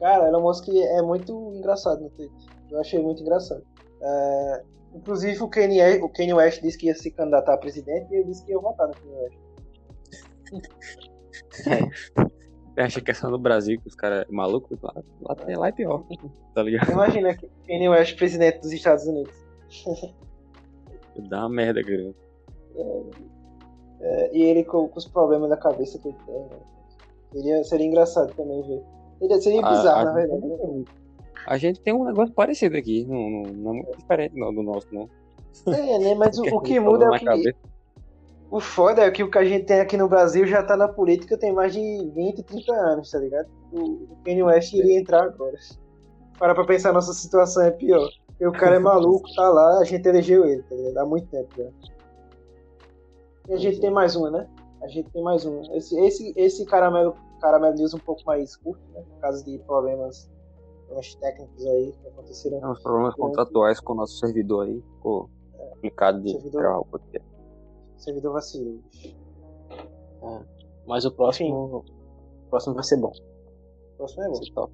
Cara, 0.00 0.26
Elon 0.28 0.40
Musk 0.42 0.68
é 0.70 1.02
muito 1.02 1.32
engraçado 1.54 2.00
no 2.02 2.10
Twitter. 2.10 2.36
Eu 2.70 2.80
achei 2.80 3.00
muito 3.00 3.22
engraçado. 3.22 3.62
É, 4.00 4.62
inclusive 4.94 5.40
o 5.42 5.48
Kanye, 5.48 6.00
o 6.02 6.08
Kanye 6.08 6.34
West 6.34 6.62
disse 6.62 6.78
que 6.78 6.86
ia 6.86 6.94
se 6.94 7.10
candidatar 7.10 7.54
a 7.54 7.58
presidente 7.58 8.10
e 8.10 8.16
ele 8.16 8.24
disse 8.24 8.44
que 8.44 8.52
ia 8.52 8.58
votar 8.58 8.88
no 8.88 8.94
Kanye 8.94 9.14
West. 9.16 9.38
Você 11.50 11.88
acha 12.82 13.00
que 13.00 13.10
é 13.10 13.14
só 13.14 13.28
no 13.30 13.38
Brasil 13.38 13.80
que 13.80 13.88
os 13.88 13.94
caras 13.94 14.26
é 14.28 14.32
malucos? 14.32 14.78
Lá, 14.82 14.92
lá, 15.22 15.34
tem- 15.34 15.56
lá 15.56 15.68
é 15.68 15.72
pior. 15.72 16.04
Tá 16.54 16.62
ligado? 16.62 16.90
Imagina 16.92 17.34
que 17.36 17.48
Kanye 17.66 17.88
West 17.88 18.16
presidente 18.16 18.60
dos 18.60 18.72
Estados 18.72 19.04
Unidos. 19.06 19.32
Dá 21.28 21.40
uma 21.40 21.48
merda 21.48 21.82
grande. 21.82 22.14
É, 24.00 24.36
e 24.36 24.42
ele 24.42 24.64
com, 24.64 24.88
com 24.88 24.98
os 24.98 25.06
problemas 25.06 25.48
da 25.48 25.56
cabeça 25.56 25.98
que 25.98 26.08
ele 26.08 26.16
tem, 26.26 26.34
né? 26.34 26.48
Seria, 27.32 27.64
seria 27.64 27.86
engraçado 27.86 28.34
também 28.34 28.62
ver. 28.62 28.82
Seria, 29.18 29.40
seria 29.40 29.60
A- 29.64 29.70
bizarro, 29.70 30.00
a 30.00 30.04
na 30.04 30.12
verdade. 30.12 30.84
A 31.46 31.58
gente 31.58 31.80
tem 31.80 31.92
um 31.94 32.04
negócio 32.04 32.34
parecido 32.34 32.76
aqui, 32.76 33.04
não, 33.06 33.30
não, 33.30 33.42
não 33.52 33.70
é 33.70 33.74
muito 33.74 33.98
diferente 33.98 34.34
não, 34.36 34.52
do 34.54 34.62
nosso, 34.62 34.86
não. 34.92 35.08
É, 35.72 35.98
né? 35.98 36.14
Mas 36.14 36.38
o, 36.38 36.42
o 36.42 36.60
que 36.60 36.78
muda 36.80 37.06
é 37.06 37.10
o 37.10 37.18
que. 37.18 37.24
cabeça. 37.24 37.56
O 38.54 38.60
foda 38.60 39.02
é 39.02 39.10
que 39.10 39.20
o 39.20 39.28
que 39.28 39.36
a 39.36 39.44
gente 39.44 39.64
tem 39.64 39.80
aqui 39.80 39.96
no 39.96 40.08
Brasil 40.08 40.46
já 40.46 40.62
tá 40.62 40.76
na 40.76 40.86
política 40.86 41.36
tem 41.36 41.52
mais 41.52 41.72
de 41.72 41.80
20, 42.14 42.40
30 42.44 42.72
anos, 42.72 43.10
tá 43.10 43.18
ligado? 43.18 43.48
O, 43.72 43.80
o 43.80 44.16
Kanye 44.24 44.44
West 44.44 44.72
iria 44.74 45.00
entrar 45.00 45.24
agora. 45.24 45.58
Para 46.38 46.54
pra 46.54 46.64
pensar, 46.64 46.92
nossa 46.92 47.12
situação 47.12 47.64
é 47.64 47.72
pior. 47.72 48.08
Porque 48.28 48.46
o 48.46 48.52
cara 48.52 48.76
é 48.76 48.78
maluco, 48.78 49.26
tá 49.34 49.48
lá, 49.48 49.80
a 49.80 49.84
gente 49.84 50.08
elegeu 50.08 50.46
ele, 50.46 50.62
tá 50.62 50.76
ligado? 50.76 50.98
Há 50.98 51.04
muito 51.04 51.26
tempo 51.30 51.48
já. 51.58 51.68
E 53.48 53.54
a 53.54 53.56
gente 53.56 53.80
tem 53.80 53.90
mais 53.90 54.14
uma, 54.14 54.30
né? 54.30 54.48
A 54.84 54.86
gente 54.86 55.10
tem 55.10 55.20
mais 55.20 55.44
um. 55.44 55.60
Esse, 55.74 55.98
esse, 55.98 56.32
esse 56.36 56.64
caramelo, 56.64 57.16
caramelo 57.40 57.74
news 57.74 57.92
um 57.92 57.98
pouco 57.98 58.22
mais 58.24 58.54
curto, 58.54 58.80
né? 58.92 59.02
Por 59.02 59.20
causa 59.20 59.44
de 59.44 59.58
problemas, 59.66 60.30
problemas 60.86 61.12
técnicos 61.16 61.66
aí 61.66 61.92
que 62.00 62.06
aconteceram. 62.06 62.60
Tem 62.60 62.68
uns 62.68 62.82
problemas 62.84 63.16
contratuais 63.16 63.80
com 63.80 63.94
o 63.94 63.96
nosso 63.96 64.16
servidor 64.16 64.68
aí, 64.68 64.80
ficou 64.94 65.28
complicado 65.72 66.22
de 66.22 66.30
Servidor. 66.30 66.62
gravar 66.62 66.78
o 66.78 66.84
podcast. 66.84 67.33
Servidor 67.96 68.32
vacilou. 68.34 68.80
Mas 70.86 71.04
o 71.04 71.10
próximo. 71.12 71.84
O 72.46 72.50
próximo 72.50 72.74
vai 72.74 72.84
ser 72.84 72.96
bom. 72.98 73.12
O 73.94 73.96
próximo 73.96 74.22
é 74.24 74.28
bom. 74.28 74.34
Ser 74.34 74.52
top. 74.52 74.72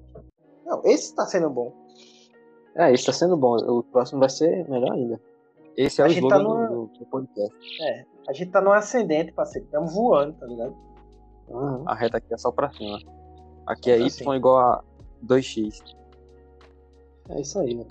Não, 0.65 0.81
esse 0.85 1.15
tá 1.15 1.25
sendo 1.25 1.49
bom. 1.49 1.73
É, 2.75 2.91
esse 2.93 3.05
tá 3.05 3.13
sendo 3.13 3.35
bom. 3.37 3.55
O 3.57 3.83
próximo 3.83 4.19
vai 4.19 4.29
ser 4.29 4.67
melhor 4.69 4.91
ainda. 4.93 5.19
Esse 5.75 6.01
é 6.01 6.05
A 6.05 6.07
o 6.07 6.11
slogan 6.11 6.29
tá 6.37 6.43
numa- 6.43 6.67
do, 6.67 6.85
do 6.99 7.05
podcast. 7.05 7.55
É, 7.83 8.05
a 8.27 8.33
gente 8.33 8.51
tá 8.51 8.61
no 8.61 8.71
ascendente, 8.71 9.31
parceiro. 9.31 9.65
Estamos 9.65 9.93
voando, 9.93 10.33
tá 10.33 10.45
ligado? 10.45 10.75
Aham. 11.49 11.83
A 11.87 11.95
reta 11.95 12.17
aqui 12.17 12.33
é 12.33 12.37
só 12.37 12.51
pra 12.51 12.69
cima. 12.71 12.99
Aqui 13.65 13.91
é 13.91 13.97
pra 13.97 14.05
Y 14.05 14.09
cima. 14.09 14.35
igual 14.35 14.57
a 14.57 14.83
2x. 15.25 15.95
É 17.29 17.41
isso 17.41 17.59
aí, 17.59 17.75
velho. 17.75 17.87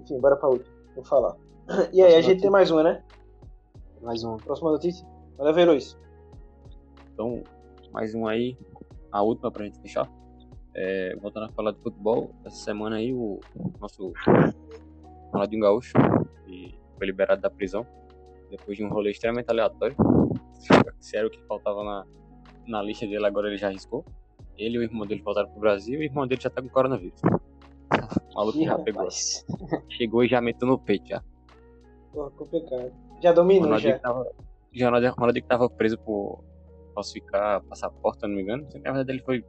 Enfim, 0.00 0.18
bora 0.18 0.36
pra 0.36 0.48
outra. 0.48 0.66
Vou 0.94 1.04
falar. 1.04 1.36
E 1.92 2.02
aí, 2.02 2.14
a 2.14 2.20
gente 2.20 2.40
tem 2.42 2.50
mais 2.50 2.70
uma, 2.70 2.82
né? 2.82 3.02
Mais 4.04 4.22
um. 4.22 4.36
Próxima 4.36 4.70
notícia? 4.70 5.06
Manda 5.38 5.52
ver, 5.52 5.64
Luiz. 5.64 5.98
Então, 7.12 7.42
mais 7.90 8.14
um 8.14 8.26
aí, 8.26 8.56
a 9.10 9.22
última 9.22 9.50
pra 9.50 9.64
gente 9.64 9.80
fechar. 9.80 10.06
É, 10.74 11.16
voltando 11.16 11.46
a 11.46 11.48
falar 11.52 11.72
de 11.72 11.78
futebol, 11.78 12.30
essa 12.44 12.56
semana 12.56 12.96
aí 12.96 13.14
o 13.14 13.40
nosso 13.80 14.12
Ronaldinho 15.32 15.62
Gaúcho 15.62 15.92
que 16.44 16.78
foi 16.98 17.06
liberado 17.06 17.40
da 17.40 17.48
prisão 17.48 17.86
depois 18.50 18.76
de 18.76 18.84
um 18.84 18.88
rolê 18.88 19.10
extremamente 19.10 19.48
aleatório. 19.48 19.96
Se 21.00 21.16
era 21.16 21.26
o 21.26 21.30
que 21.30 21.40
faltava 21.46 21.82
na, 21.82 22.06
na 22.66 22.82
lista 22.82 23.06
dele, 23.06 23.24
agora 23.24 23.48
ele 23.48 23.56
já 23.56 23.68
arriscou. 23.68 24.04
Ele 24.58 24.76
e 24.76 24.78
o 24.80 24.82
irmão 24.82 25.06
dele 25.06 25.22
voltaram 25.22 25.48
pro 25.48 25.60
Brasil 25.60 25.94
e 25.94 26.02
o 26.02 26.02
irmão 26.04 26.26
dele 26.26 26.40
já 26.40 26.50
tá 26.50 26.60
com 26.60 26.68
coronavírus. 26.68 27.20
O 28.32 28.38
maluco 28.38 28.58
Ih, 28.58 28.64
já 28.64 28.76
pegou. 28.78 29.02
rapaz. 29.02 29.46
Chegou 29.88 30.24
e 30.24 30.28
já 30.28 30.40
meteu 30.40 30.66
no 30.66 30.76
peito 30.76 31.06
já. 31.06 31.22
Porra, 32.12 32.30
complicado. 32.32 32.92
Já 33.24 33.32
dominou, 33.32 33.78
já. 33.78 33.98
tava, 33.98 34.20
o 34.20 34.84
Ronaldinho, 34.84 35.12
o 35.12 35.14
Ronaldinho 35.14 35.42
que 35.42 35.48
tava 35.48 35.70
preso 35.70 35.96
por 35.98 36.44
falsificar 36.94 37.62
passaporte, 37.64 38.20
não 38.22 38.28
me 38.34 38.42
engano. 38.42 38.68
Na 38.74 38.92
verdade, 38.92 39.12
ele 39.12 39.22
foi 39.22 39.42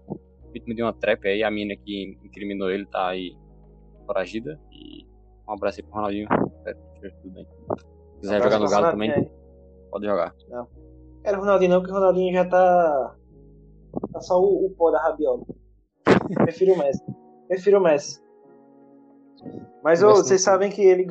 vítima 0.54 0.74
de 0.74 0.82
uma 0.82 0.94
trap 0.94 1.28
aí. 1.28 1.44
A 1.44 1.52
mina 1.52 1.76
que 1.76 2.18
incriminou 2.24 2.70
ele 2.72 2.86
tá 2.86 3.08
aí 3.10 3.36
foragida. 4.06 4.58
E 4.72 5.06
um 5.46 5.52
abraço 5.52 5.82
aí 5.82 5.84
pro 5.84 5.96
Ronaldinho. 5.96 6.28
Espero 6.58 6.78
que 7.02 7.10
tudo 7.22 7.34
bem. 7.34 7.48
Se 7.76 8.20
quiser 8.22 8.42
jogar 8.42 8.60
no 8.60 8.70
Galo 8.70 8.92
também, 8.92 9.12
É. 9.12 9.30
pode 9.92 10.06
jogar. 10.06 10.34
Quero 11.22 11.38
o 11.38 11.42
Ronaldinho 11.42 11.72
não, 11.72 11.80
porque 11.82 11.92
o 11.92 11.96
Ronaldinho 11.96 12.34
já 12.34 12.48
tá. 12.48 13.16
Tá 14.14 14.22
só 14.22 14.40
o, 14.40 14.68
o 14.68 14.70
pó 14.70 14.90
da 14.90 15.02
rabiola. 15.02 15.44
Prefiro 16.46 16.76
o 16.76 16.78
Messi. 16.78 17.04
Prefiro 17.50 17.80
o 17.80 17.84
Messi. 17.84 18.24
Mas 19.84 20.02
ô, 20.02 20.12
vocês 20.12 20.46
não 20.46 20.54
sabem 20.54 20.72
que 20.72 20.82
ele, 20.82 21.06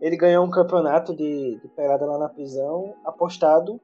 ele 0.00 0.16
ganhou 0.16 0.44
um 0.44 0.50
campeonato 0.50 1.14
de, 1.14 1.58
de 1.60 1.68
pelada 1.68 2.06
lá 2.06 2.18
na 2.18 2.28
prisão, 2.28 2.94
apostado. 3.04 3.80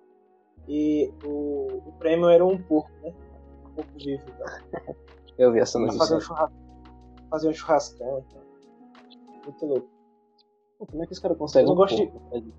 E 0.69 1.13
o, 1.25 1.67
o 1.89 1.93
prêmio 1.99 2.29
era 2.29 2.45
um 2.45 2.57
porco, 2.57 2.91
né? 3.03 3.13
Um 3.67 3.71
porco 3.75 3.91
vivo. 3.97 4.23
Então. 4.29 4.95
Eu 5.37 5.53
vi 5.53 5.59
essa 5.59 5.79
Pra 5.79 5.89
fazer 5.93 6.15
notícia. 6.15 6.17
um, 6.17 6.21
churras... 6.21 6.51
fazer 7.29 7.49
um 7.49 7.53
churrascão. 7.53 8.25
Então. 8.29 8.43
Muito 9.45 9.67
louco. 9.67 9.89
Pô, 10.79 10.87
Como 10.87 11.03
é 11.03 11.07
que 11.07 11.13
os 11.13 11.19
caras 11.19 11.37
conseguem? 11.37 11.65
Eu 11.69 11.69
não 11.69 11.75
um 11.75 11.77
gosto 11.77 11.97
de- 11.97 12.07
pouco? 12.07 12.53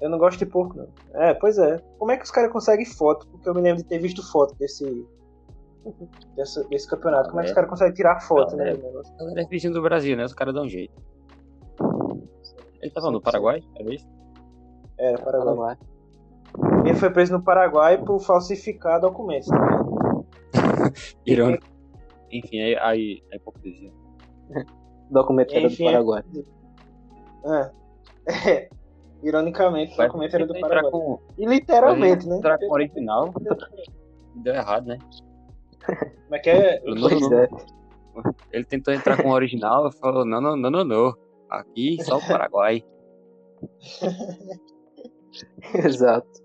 Eu 0.00 0.10
não 0.10 0.18
gosto 0.18 0.38
de 0.38 0.46
porco, 0.46 0.76
não. 0.76 0.88
É, 1.14 1.34
pois 1.34 1.58
é. 1.58 1.78
Como 1.98 2.10
é 2.12 2.16
que 2.16 2.24
os 2.24 2.30
caras 2.30 2.52
conseguem 2.52 2.86
foto? 2.86 3.26
Porque 3.28 3.48
eu 3.48 3.54
me 3.54 3.60
lembro 3.60 3.82
de 3.82 3.88
ter 3.88 3.98
visto 3.98 4.22
foto 4.30 4.54
desse. 4.56 4.84
Desse, 6.36 6.62
desse 6.68 6.86
campeonato. 6.86 7.30
Como 7.30 7.40
é 7.40 7.44
que 7.44 7.48
os 7.48 7.54
caras 7.54 7.70
conseguem 7.70 7.94
tirar 7.94 8.20
foto, 8.20 8.54
né? 8.54 8.72
É. 8.72 9.40
é 9.40 9.44
vizinho 9.46 9.72
do 9.72 9.80
Brasil, 9.80 10.14
né? 10.14 10.24
Os 10.26 10.34
caras 10.34 10.52
dão 10.52 10.64
um 10.64 10.68
jeito. 10.68 10.92
Ele 12.80 12.90
tava 12.90 13.10
no 13.10 13.20
Paraguai, 13.20 13.62
era 13.76 13.94
isso? 13.94 14.08
Era, 14.98 15.18
Paraguai. 15.18 15.76
Paraguai. 16.52 16.84
Ele 16.84 16.94
foi 16.94 17.10
preso 17.10 17.32
no 17.32 17.42
Paraguai 17.42 17.98
por 18.02 18.18
falsificar 18.20 19.00
documentos. 19.00 19.48
tá? 19.48 19.82
Irônico. 21.26 21.66
Enfim, 22.32 22.60
aí, 22.60 22.76
aí 22.76 23.22
a 23.32 23.36
hipocrisia. 23.36 23.92
O 25.10 25.12
documento 25.12 25.52
era 25.52 25.60
do 25.68 25.72
Enfim, 25.72 25.88
é- 25.88 25.92
Paraguai. 25.92 26.22
É. 27.44 27.70
É. 28.50 28.68
Ironicamente, 29.22 29.92
o 30.00 30.02
documento 30.06 30.34
era 30.34 30.46
do 30.46 30.58
Paraguai. 30.58 30.90
com, 30.90 31.18
E 31.36 31.44
literalmente, 31.46 32.26
né? 32.26 32.36
entrar 32.38 32.58
com 32.58 32.66
o 32.66 32.72
original. 32.72 33.32
Deu 34.36 34.54
errado, 34.54 34.86
né? 34.86 34.98
Como 35.84 36.34
é 36.34 36.38
que 36.38 36.50
é? 36.50 36.80
Não, 36.84 37.38
é. 37.38 37.48
Ele 38.52 38.64
tentou 38.64 38.94
entrar 38.94 39.22
com 39.22 39.28
o 39.28 39.32
original 39.32 39.88
e 39.88 39.92
falou: 39.92 40.24
não, 40.24 40.40
não, 40.40 40.56
não, 40.56 40.70
não, 40.70 40.84
não. 40.84 41.14
Aqui 41.50 42.02
só 42.04 42.18
o 42.18 42.26
Paraguai. 42.26 42.84
Exato. 45.74 46.44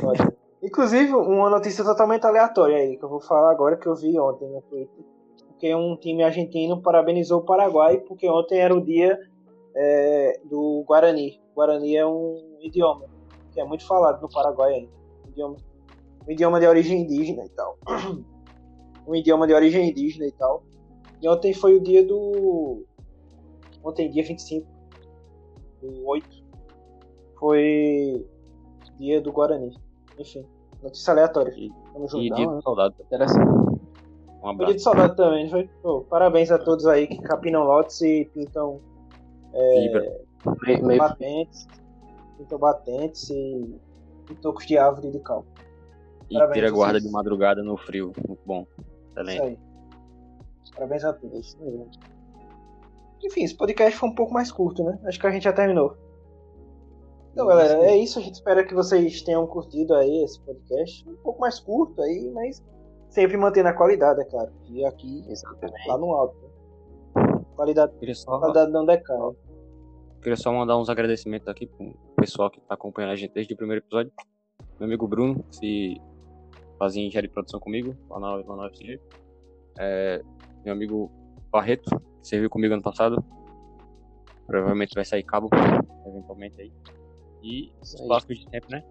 Foda. 0.00 0.36
Inclusive, 0.62 1.12
uma 1.12 1.50
notícia 1.50 1.84
totalmente 1.84 2.26
aleatória 2.26 2.78
aí, 2.78 2.96
que 2.96 3.04
eu 3.04 3.08
vou 3.08 3.20
falar 3.20 3.52
agora, 3.52 3.76
que 3.76 3.86
eu 3.86 3.94
vi 3.94 4.18
ontem 4.18 4.48
no 4.48 4.60
Twitter. 4.62 5.04
Porque 5.48 5.74
um 5.74 5.96
time 5.96 6.22
argentino 6.22 6.82
parabenizou 6.82 7.40
o 7.40 7.44
Paraguai, 7.44 7.98
porque 7.98 8.28
ontem 8.28 8.58
era 8.58 8.74
o 8.74 8.80
dia 8.84 9.18
é, 9.74 10.40
do 10.44 10.84
Guarani. 10.86 11.40
Guarani 11.54 11.96
é 11.96 12.06
um 12.06 12.58
idioma 12.60 13.06
que 13.52 13.60
é 13.60 13.64
muito 13.64 13.86
falado 13.86 14.22
no 14.22 14.28
Paraguai 14.28 14.74
ainda. 14.74 14.92
Um 15.26 15.30
idioma, 15.30 15.56
um 16.26 16.30
idioma 16.30 16.60
de 16.60 16.66
origem 16.66 17.02
indígena 17.02 17.44
e 17.44 17.48
tal. 17.50 17.78
Um 19.06 19.14
idioma 19.14 19.46
de 19.46 19.54
origem 19.54 19.88
indígena 19.88 20.26
e 20.26 20.32
tal. 20.32 20.62
E 21.22 21.26
ontem 21.26 21.54
foi 21.54 21.74
o 21.74 21.80
dia 21.80 22.04
do. 22.06 22.84
Ontem, 23.84 24.10
dia 24.10 24.22
25 24.24 24.66
do 25.82 26.06
8. 26.06 26.28
Foi 27.38 28.26
dia 28.98 29.20
do 29.20 29.32
Guarani. 29.32 29.76
Enfim, 30.18 30.44
notícia 30.82 31.12
aleatória. 31.12 31.52
E- 31.56 31.70
Tamo 31.92 32.08
junto. 32.08 32.24
E 32.24 32.30
Não, 32.30 32.36
dia 32.36 32.46
né? 32.48 32.54
do 32.56 32.62
soldado. 32.62 32.94
Interessante. 33.00 33.48
Um 33.48 34.40
Foi 34.40 34.40
dia 34.40 34.50
abraço. 34.50 34.74
de 34.74 34.82
saudade 34.82 35.16
também, 35.16 35.44
não 35.44 35.50
foi? 35.50 35.68
Pô, 35.82 36.00
parabéns 36.02 36.50
a 36.50 36.58
todos 36.58 36.86
aí 36.86 37.06
que 37.06 37.20
capinam 37.22 37.62
lotes 37.64 38.00
e 38.02 38.24
pintam 38.34 38.80
Fibra. 39.52 40.20
Meio, 40.64 40.84
meio 40.86 40.98
batentes, 40.98 41.66
pintam 42.36 42.58
batentes 42.58 43.28
e, 43.30 43.80
e 44.30 44.34
tocos 44.36 44.66
de 44.66 44.76
árvore 44.78 45.10
de 45.10 45.18
cal. 45.20 45.44
E 46.30 46.34
parabéns 46.34 46.54
tira 46.54 46.68
a 46.68 46.70
guarda 46.70 47.00
de 47.00 47.10
madrugada 47.10 47.62
no 47.62 47.76
frio. 47.76 48.12
Muito 48.28 48.40
bom. 48.46 48.66
Isso 48.78 49.20
Excelente. 49.20 49.42
aí. 49.42 49.58
Parabéns 50.74 51.04
a 51.04 51.12
todos. 51.12 51.56
Enfim, 53.24 53.44
esse 53.44 53.56
podcast 53.56 53.98
foi 53.98 54.08
um 54.08 54.14
pouco 54.14 54.32
mais 54.32 54.50
curto, 54.52 54.84
né? 54.84 54.98
Acho 55.04 55.18
que 55.18 55.26
a 55.26 55.30
gente 55.30 55.44
já 55.44 55.52
terminou. 55.52 55.96
Então, 57.32 57.46
galera, 57.46 57.84
é 57.84 57.96
isso. 57.96 58.18
A 58.18 58.22
gente 58.22 58.34
espera 58.34 58.64
que 58.64 58.74
vocês 58.74 59.22
tenham 59.22 59.46
curtido 59.46 59.94
aí 59.94 60.24
esse 60.24 60.40
podcast. 60.40 61.08
Um 61.08 61.16
pouco 61.16 61.40
mais 61.40 61.60
curto 61.60 62.02
aí, 62.02 62.30
mas 62.32 62.62
sempre 63.10 63.36
mantendo 63.36 63.68
a 63.68 63.72
qualidade, 63.72 64.20
é 64.20 64.24
claro. 64.24 64.50
E 64.68 64.84
aqui, 64.84 65.24
Exatamente. 65.28 65.88
lá 65.88 65.98
no 65.98 66.12
alto. 66.14 66.36
né? 66.36 67.44
Qualidade, 67.54 67.92
só, 68.14 68.38
qualidade 68.38 68.70
não 68.70 68.86
decai. 68.86 69.16
queria 70.22 70.36
só 70.36 70.52
mandar 70.52 70.78
uns 70.78 70.88
agradecimentos 70.88 71.48
aqui 71.48 71.66
pro 71.66 71.92
pessoal 72.16 72.50
que 72.50 72.60
tá 72.60 72.74
acompanhando 72.74 73.12
a 73.12 73.16
gente 73.16 73.32
desde 73.32 73.54
o 73.54 73.56
primeiro 73.56 73.82
episódio. 73.84 74.12
Meu 74.78 74.86
amigo 74.86 75.08
Bruno, 75.08 75.42
que 75.44 75.56
se 75.56 76.00
fazia 76.78 77.04
engenharia 77.04 77.28
de 77.28 77.34
produção 77.34 77.58
comigo, 77.58 77.96
lá 78.08 78.20
na, 78.20 78.34
lá 78.36 78.56
na 78.56 78.66
UFCG. 78.66 79.00
É, 79.78 80.22
meu 80.64 80.72
amigo 80.72 81.10
Barreto, 81.50 81.90
que 82.20 82.28
serviu 82.28 82.50
comigo 82.50 82.74
ano 82.74 82.82
passado. 82.82 83.22
Provavelmente 84.46 84.94
vai 84.94 85.04
sair 85.04 85.22
cabo, 85.22 85.48
eventualmente 86.06 86.60
aí. 86.60 86.72
E 87.42 87.72
os 87.82 87.94
clássicos 87.94 88.38
de 88.38 88.50
sempre, 88.50 88.70
né? 88.70 88.82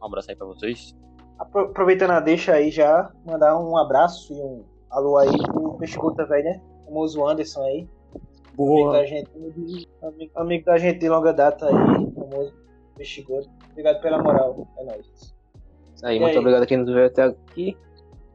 Um 0.00 0.06
abraço 0.06 0.30
aí 0.30 0.36
pra 0.36 0.46
vocês. 0.46 0.94
Apro- 1.38 1.66
Aproveitando 1.66 2.12
a 2.12 2.20
deixa 2.20 2.52
aí 2.54 2.70
já, 2.70 3.10
mandar 3.26 3.58
um 3.58 3.76
abraço 3.76 4.32
e 4.32 4.36
um 4.40 4.64
alô 4.90 5.16
aí 5.18 5.30
pro 5.46 5.76
velho, 6.26 6.44
né? 6.44 6.60
O 6.82 6.84
famoso 6.86 7.26
Anderson 7.26 7.62
aí. 7.62 7.88
Amigo 8.58 8.92
da, 8.92 9.04
gente, 9.04 9.30
amigo, 10.02 10.32
amigo 10.34 10.64
da 10.64 10.78
gente 10.78 10.98
de 10.98 11.08
longa 11.10 11.32
data 11.32 11.66
aí, 11.66 12.12
famoso 12.14 12.54
Peixe 12.96 13.20
Gordo. 13.22 13.50
Obrigado 13.72 14.00
pela 14.00 14.22
moral. 14.22 14.66
É 14.78 14.84
nóis. 14.84 15.06
Isso 15.94 16.06
aí, 16.06 16.16
e 16.16 16.20
muito 16.20 16.32
aí? 16.32 16.38
obrigado 16.38 16.62
a 16.62 16.66
quem 16.66 16.78
nos 16.78 16.90
veio 16.90 17.06
até 17.06 17.24
aqui. 17.24 17.76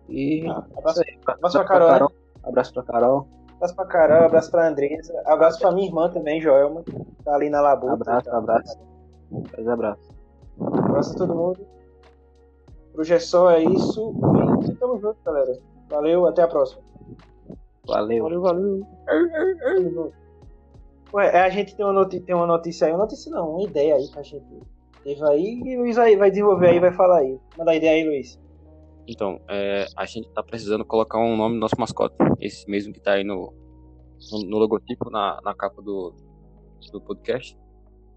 E. 0.08 0.46
Ah, 0.48 0.64
abraço, 0.78 1.02
aí, 1.08 1.18
abraço 1.26 1.58
pra 1.58 1.68
Carol. 1.68 1.88
Carol. 1.90 2.12
Abraço 2.44 2.74
pra 2.74 2.84
Carol. 2.84 3.28
Abraço 3.56 3.76
pra 3.76 3.86
Carol, 3.86 4.26
abraço 4.26 4.52
pra 4.52 4.68
Andresa. 4.68 5.14
Abraço 5.26 5.60
pra 5.60 5.72
minha 5.72 5.88
irmã 5.88 6.10
também, 6.10 6.42
Joelma. 6.42 6.84
Tá 7.24 7.36
ali 7.36 7.50
na 7.50 7.62
labuta. 7.62 7.94
Abraço, 7.94 8.30
tá. 8.30 8.38
abraço. 8.38 8.80
Dois 9.30 9.68
abraços. 9.68 10.10
Abraço 10.60 11.14
a 11.14 11.18
todo 11.18 11.36
mundo. 11.36 11.60
Pro 12.94 13.04
Gessol 13.04 13.52
é 13.52 13.64
isso. 13.64 14.14
E 14.68 14.76
tamo 14.76 15.00
junto, 15.00 15.18
galera. 15.24 15.58
Valeu, 15.90 16.26
até 16.26 16.42
a 16.42 16.48
próxima. 16.48 16.82
Valeu. 17.88 18.24
Valeu, 18.24 18.42
valeu. 18.42 18.88
Ué, 21.14 21.42
a 21.42 21.50
gente 21.50 21.76
tem 21.76 21.86
uma, 21.86 21.94
notícia, 21.94 22.26
tem 22.26 22.36
uma 22.36 22.48
notícia 22.48 22.88
aí, 22.88 22.94
uma 22.94 23.00
notícia 23.00 23.30
não, 23.32 23.52
uma 23.52 23.64
ideia 23.64 23.96
aí 23.96 24.08
que 24.08 24.18
a 24.18 24.24
gente 24.24 24.46
teve 25.04 25.30
aí 25.30 25.62
e 25.66 25.78
o 25.78 25.82
Luiz 25.82 25.98
aí 25.98 26.16
vai 26.16 26.30
desenvolver 26.30 26.70
aí 26.70 26.80
vai 26.80 26.92
falar 26.94 27.18
aí. 27.20 27.38
Manda 27.58 27.72
a 27.72 27.76
ideia 27.76 27.94
aí, 27.94 28.08
Luiz. 28.08 28.40
Então, 29.08 29.40
é, 29.50 29.86
a 29.96 30.06
gente 30.06 30.30
tá 30.30 30.44
precisando 30.44 30.86
colocar 30.86 31.20
um 31.20 31.36
nome 31.36 31.56
no 31.56 31.62
nosso 31.62 31.76
mascote. 31.80 32.16
Esse 32.40 32.70
mesmo 32.70 32.94
que 32.94 33.00
tá 33.00 33.14
aí 33.14 33.24
no, 33.24 33.54
no, 34.32 34.40
no 34.50 34.58
logotipo, 34.58 35.10
na, 35.10 35.40
na 35.44 35.54
capa 35.54 35.82
do, 35.82 36.14
do 36.92 37.02
podcast. 37.02 37.58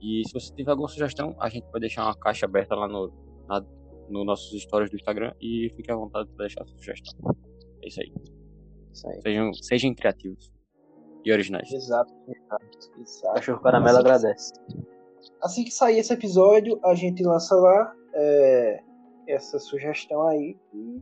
E 0.00 0.22
se 0.26 0.32
você 0.34 0.54
tiver 0.54 0.70
alguma 0.70 0.88
sugestão, 0.88 1.34
a 1.40 1.48
gente 1.48 1.66
vai 1.70 1.80
deixar 1.80 2.04
uma 2.04 2.14
caixa 2.14 2.46
aberta 2.46 2.74
lá 2.74 2.86
no, 2.86 3.12
na, 3.48 3.64
no 4.08 4.24
nossos 4.24 4.62
stories 4.62 4.90
do 4.90 4.96
Instagram 4.96 5.32
e 5.40 5.72
fique 5.74 5.90
à 5.90 5.96
vontade 5.96 6.28
para 6.30 6.46
deixar 6.46 6.62
a 6.62 6.66
sugestão. 6.66 7.34
É 7.82 7.88
isso 7.88 8.00
aí. 8.00 8.12
Isso 8.92 9.08
aí. 9.08 9.20
Sejam, 9.22 9.54
sejam 9.54 9.94
criativos 9.94 10.52
e 11.24 11.32
originais. 11.32 11.72
Exato, 11.72 12.12
exato. 12.28 13.00
exato. 13.00 13.34
Cachorro 13.34 13.60
Caramelo 13.60 13.96
assim 13.96 14.06
agradece. 14.06 14.52
assim 15.42 15.64
que 15.64 15.70
sair 15.70 15.98
esse 15.98 16.12
episódio, 16.12 16.78
a 16.84 16.94
gente 16.94 17.22
lança 17.22 17.54
lá 17.56 17.94
é, 18.14 18.82
essa 19.26 19.58
sugestão 19.58 20.26
aí. 20.28 20.56
E 20.72 21.00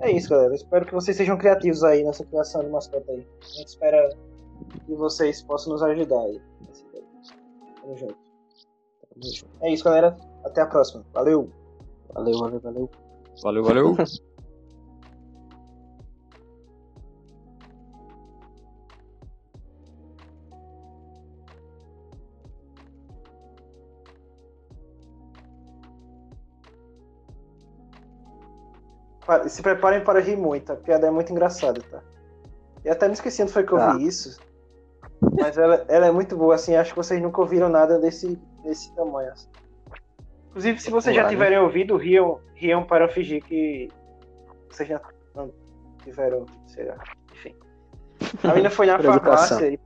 é 0.00 0.12
isso, 0.12 0.30
galera. 0.30 0.54
Espero 0.54 0.86
que 0.86 0.94
vocês 0.94 1.16
sejam 1.16 1.36
criativos 1.36 1.82
aí 1.82 2.04
nessa 2.04 2.24
criação 2.24 2.62
de 2.62 2.70
mascota 2.70 3.10
aí. 3.10 3.26
A 3.42 3.56
gente 3.56 3.68
espera 3.68 4.08
que 4.86 4.94
vocês 4.94 5.42
possam 5.42 5.72
nos 5.72 5.82
ajudar 5.82 6.20
aí. 6.20 6.40
Tamo 7.80 7.96
junto. 7.96 8.16
É 9.62 9.72
isso, 9.72 9.84
galera. 9.84 10.16
Até 10.44 10.62
a 10.62 10.66
próxima. 10.66 11.04
Valeu! 11.12 11.50
Valeu, 12.14 12.38
valeu, 12.38 12.60
valeu. 12.60 12.90
Valeu, 13.42 13.64
valeu. 13.64 13.96
Se 29.48 29.62
preparem 29.62 30.02
para 30.02 30.20
rir 30.20 30.36
muito, 30.36 30.72
a 30.72 30.76
piada 30.76 31.06
é 31.06 31.10
muito 31.10 31.30
engraçada, 31.30 31.82
tá? 31.90 32.02
E 32.84 32.88
até 32.88 33.06
me 33.06 33.14
esqueci 33.14 33.42
onde 33.42 33.52
foi 33.52 33.64
que 33.64 33.72
eu 33.72 33.78
vi 33.78 33.84
tá. 33.84 33.98
isso. 33.98 34.40
Mas 35.38 35.58
ela, 35.58 35.84
ela, 35.88 36.06
é 36.06 36.10
muito 36.10 36.36
boa, 36.36 36.54
assim, 36.54 36.76
acho 36.76 36.92
que 36.92 36.96
vocês 36.96 37.20
nunca 37.20 37.40
ouviram 37.40 37.68
nada 37.68 37.98
desse, 37.98 38.36
desse 38.62 38.94
tamanho. 38.94 39.32
Assim. 39.32 39.48
Inclusive, 40.48 40.80
se 40.80 40.90
vocês 40.90 41.14
já 41.14 41.24
né? 41.24 41.28
tiverem 41.28 41.58
ouvido, 41.58 41.96
riam, 41.96 42.40
riam 42.54 42.84
para 42.84 43.08
fingir 43.08 43.44
que 43.44 43.88
vocês 44.70 44.88
já 44.88 45.00
não 45.34 45.52
tiveram, 46.02 46.46
sei 46.66 46.86
lá, 46.86 46.96
enfim. 47.32 47.54
A 48.42 48.48
menina 48.48 48.70
foi 48.70 48.86
na 48.86 48.98
farmácia 49.02 49.68
e, 49.68 49.78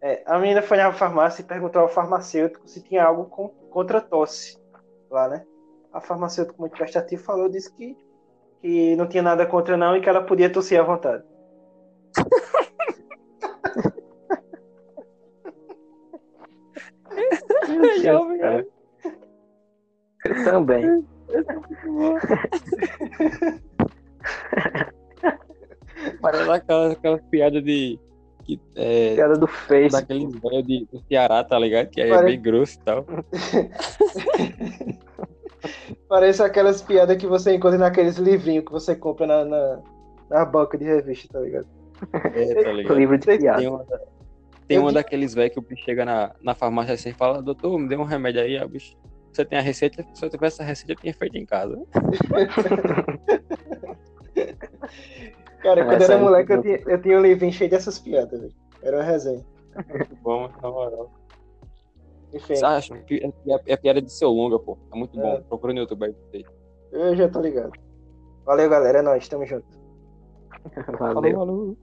é, 0.00 0.22
a 0.26 0.38
menina 0.38 0.62
foi 0.62 0.76
na 0.76 0.92
farmácia 0.92 1.42
e 1.42 1.44
perguntou 1.44 1.82
ao 1.82 1.88
farmacêutico 1.88 2.68
se 2.68 2.80
tinha 2.82 3.04
algo 3.04 3.24
com, 3.24 3.48
contra 3.48 4.00
tosse 4.00 4.56
lá, 5.10 5.28
né? 5.28 5.44
A 5.92 6.00
farmacêutico 6.00 6.60
muito 6.60 6.76
prestativo 6.76 7.22
falou, 7.22 7.48
disse 7.48 7.72
que 7.72 7.96
que 8.60 8.96
não 8.96 9.06
tinha 9.06 9.22
nada 9.22 9.46
contra 9.46 9.76
não 9.76 9.96
e 9.96 10.00
que 10.00 10.08
ela 10.08 10.22
podia 10.22 10.50
tossir 10.50 10.80
à 10.80 10.82
vontade. 10.82 11.22
Deus. 18.02 18.66
Eu 20.24 20.44
também. 20.44 21.04
Parece 26.20 26.50
aquela, 26.50 26.92
aquela 26.92 27.18
piada 27.18 27.60
de. 27.60 27.98
Que, 28.44 28.60
é, 28.76 29.14
piada 29.14 29.36
do 29.36 29.46
Face. 29.46 29.92
Daqueles 29.92 30.32
velhos 30.40 30.86
do 30.90 31.02
Ceará, 31.06 31.44
tá 31.44 31.58
ligado? 31.58 31.90
Que 31.90 32.00
aí 32.00 32.08
Parece... 32.08 32.24
é 32.24 32.28
bem 32.30 32.40
grosso 32.40 32.78
e 32.78 32.82
tal. 32.82 33.04
Parece 36.08 36.42
aquelas 36.42 36.82
piadas 36.82 37.16
que 37.16 37.26
você 37.26 37.54
encontra 37.54 37.78
naqueles 37.78 38.16
livrinhos 38.16 38.64
que 38.64 38.72
você 38.72 38.94
compra 38.94 39.26
na, 39.26 39.44
na, 39.44 39.80
na 40.30 40.44
banca 40.44 40.78
de 40.78 40.84
revista, 40.84 41.28
tá 41.32 41.40
ligado? 41.40 41.66
É, 42.34 42.62
tá 42.62 42.72
ligado. 42.72 42.94
Livro 42.96 43.18
de 43.18 43.26
piada. 43.26 43.58
Tem 43.58 43.68
uma, 43.68 43.84
tem 44.68 44.78
uma 44.78 44.92
daqueles 44.92 45.34
velhos 45.34 45.52
que 45.54 45.58
o 45.58 45.62
bicho 45.62 45.84
chega 45.84 46.04
na, 46.04 46.32
na 46.42 46.54
farmácia 46.54 47.08
e 47.08 47.12
fala, 47.12 47.42
doutor, 47.42 47.78
me 47.78 47.88
dê 47.88 47.96
um 47.96 48.04
remédio 48.04 48.42
aí, 48.42 48.62
o 48.62 48.68
bicho. 48.68 48.96
Você 49.32 49.44
tem 49.44 49.58
a 49.58 49.62
receita? 49.62 50.04
Se 50.14 50.24
eu 50.24 50.30
tivesse 50.30 50.62
a 50.62 50.64
receita, 50.64 50.92
eu 50.92 50.96
tinha 50.96 51.14
feito 51.14 51.36
em 51.36 51.46
casa. 51.46 51.76
Cara, 55.60 55.84
quando 55.84 56.00
eu 56.00 56.04
era 56.04 56.14
é 56.14 56.18
moleque, 56.18 56.52
eu 56.52 56.62
tinha, 56.62 56.82
eu 56.86 57.02
tinha 57.02 57.18
um 57.18 57.22
livrinho 57.22 57.52
cheio 57.52 57.70
dessas 57.70 57.98
piadas, 57.98 58.40
velho. 58.40 58.54
Era 58.82 58.96
uma 58.98 59.02
resenha. 59.02 59.44
Muito 59.88 60.16
bom, 60.16 60.48
na 60.62 60.70
moral 60.70 61.10
enfim 62.32 62.54
ah, 62.62 62.76
Acho 62.76 62.94
é, 62.94 63.00
é, 63.06 63.32
é 63.66 63.76
piada 63.76 64.02
de 64.02 64.12
seu 64.12 64.30
longa, 64.30 64.58
pô. 64.58 64.78
É 64.92 64.96
muito 64.96 65.18
é. 65.18 65.22
bom. 65.22 65.42
Procura 65.44 65.72
no 65.72 65.80
YouTube 65.80 66.04
aí. 66.04 66.44
Eu 66.92 67.16
já 67.16 67.28
tô 67.28 67.40
ligado. 67.40 67.72
Valeu, 68.44 68.68
galera. 68.68 68.98
É 68.98 69.02
nóis. 69.02 69.28
Tamo 69.28 69.46
junto. 69.46 69.66
Valeu. 70.98 71.32
Falou, 71.36 71.76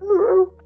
valeu. 0.00 0.52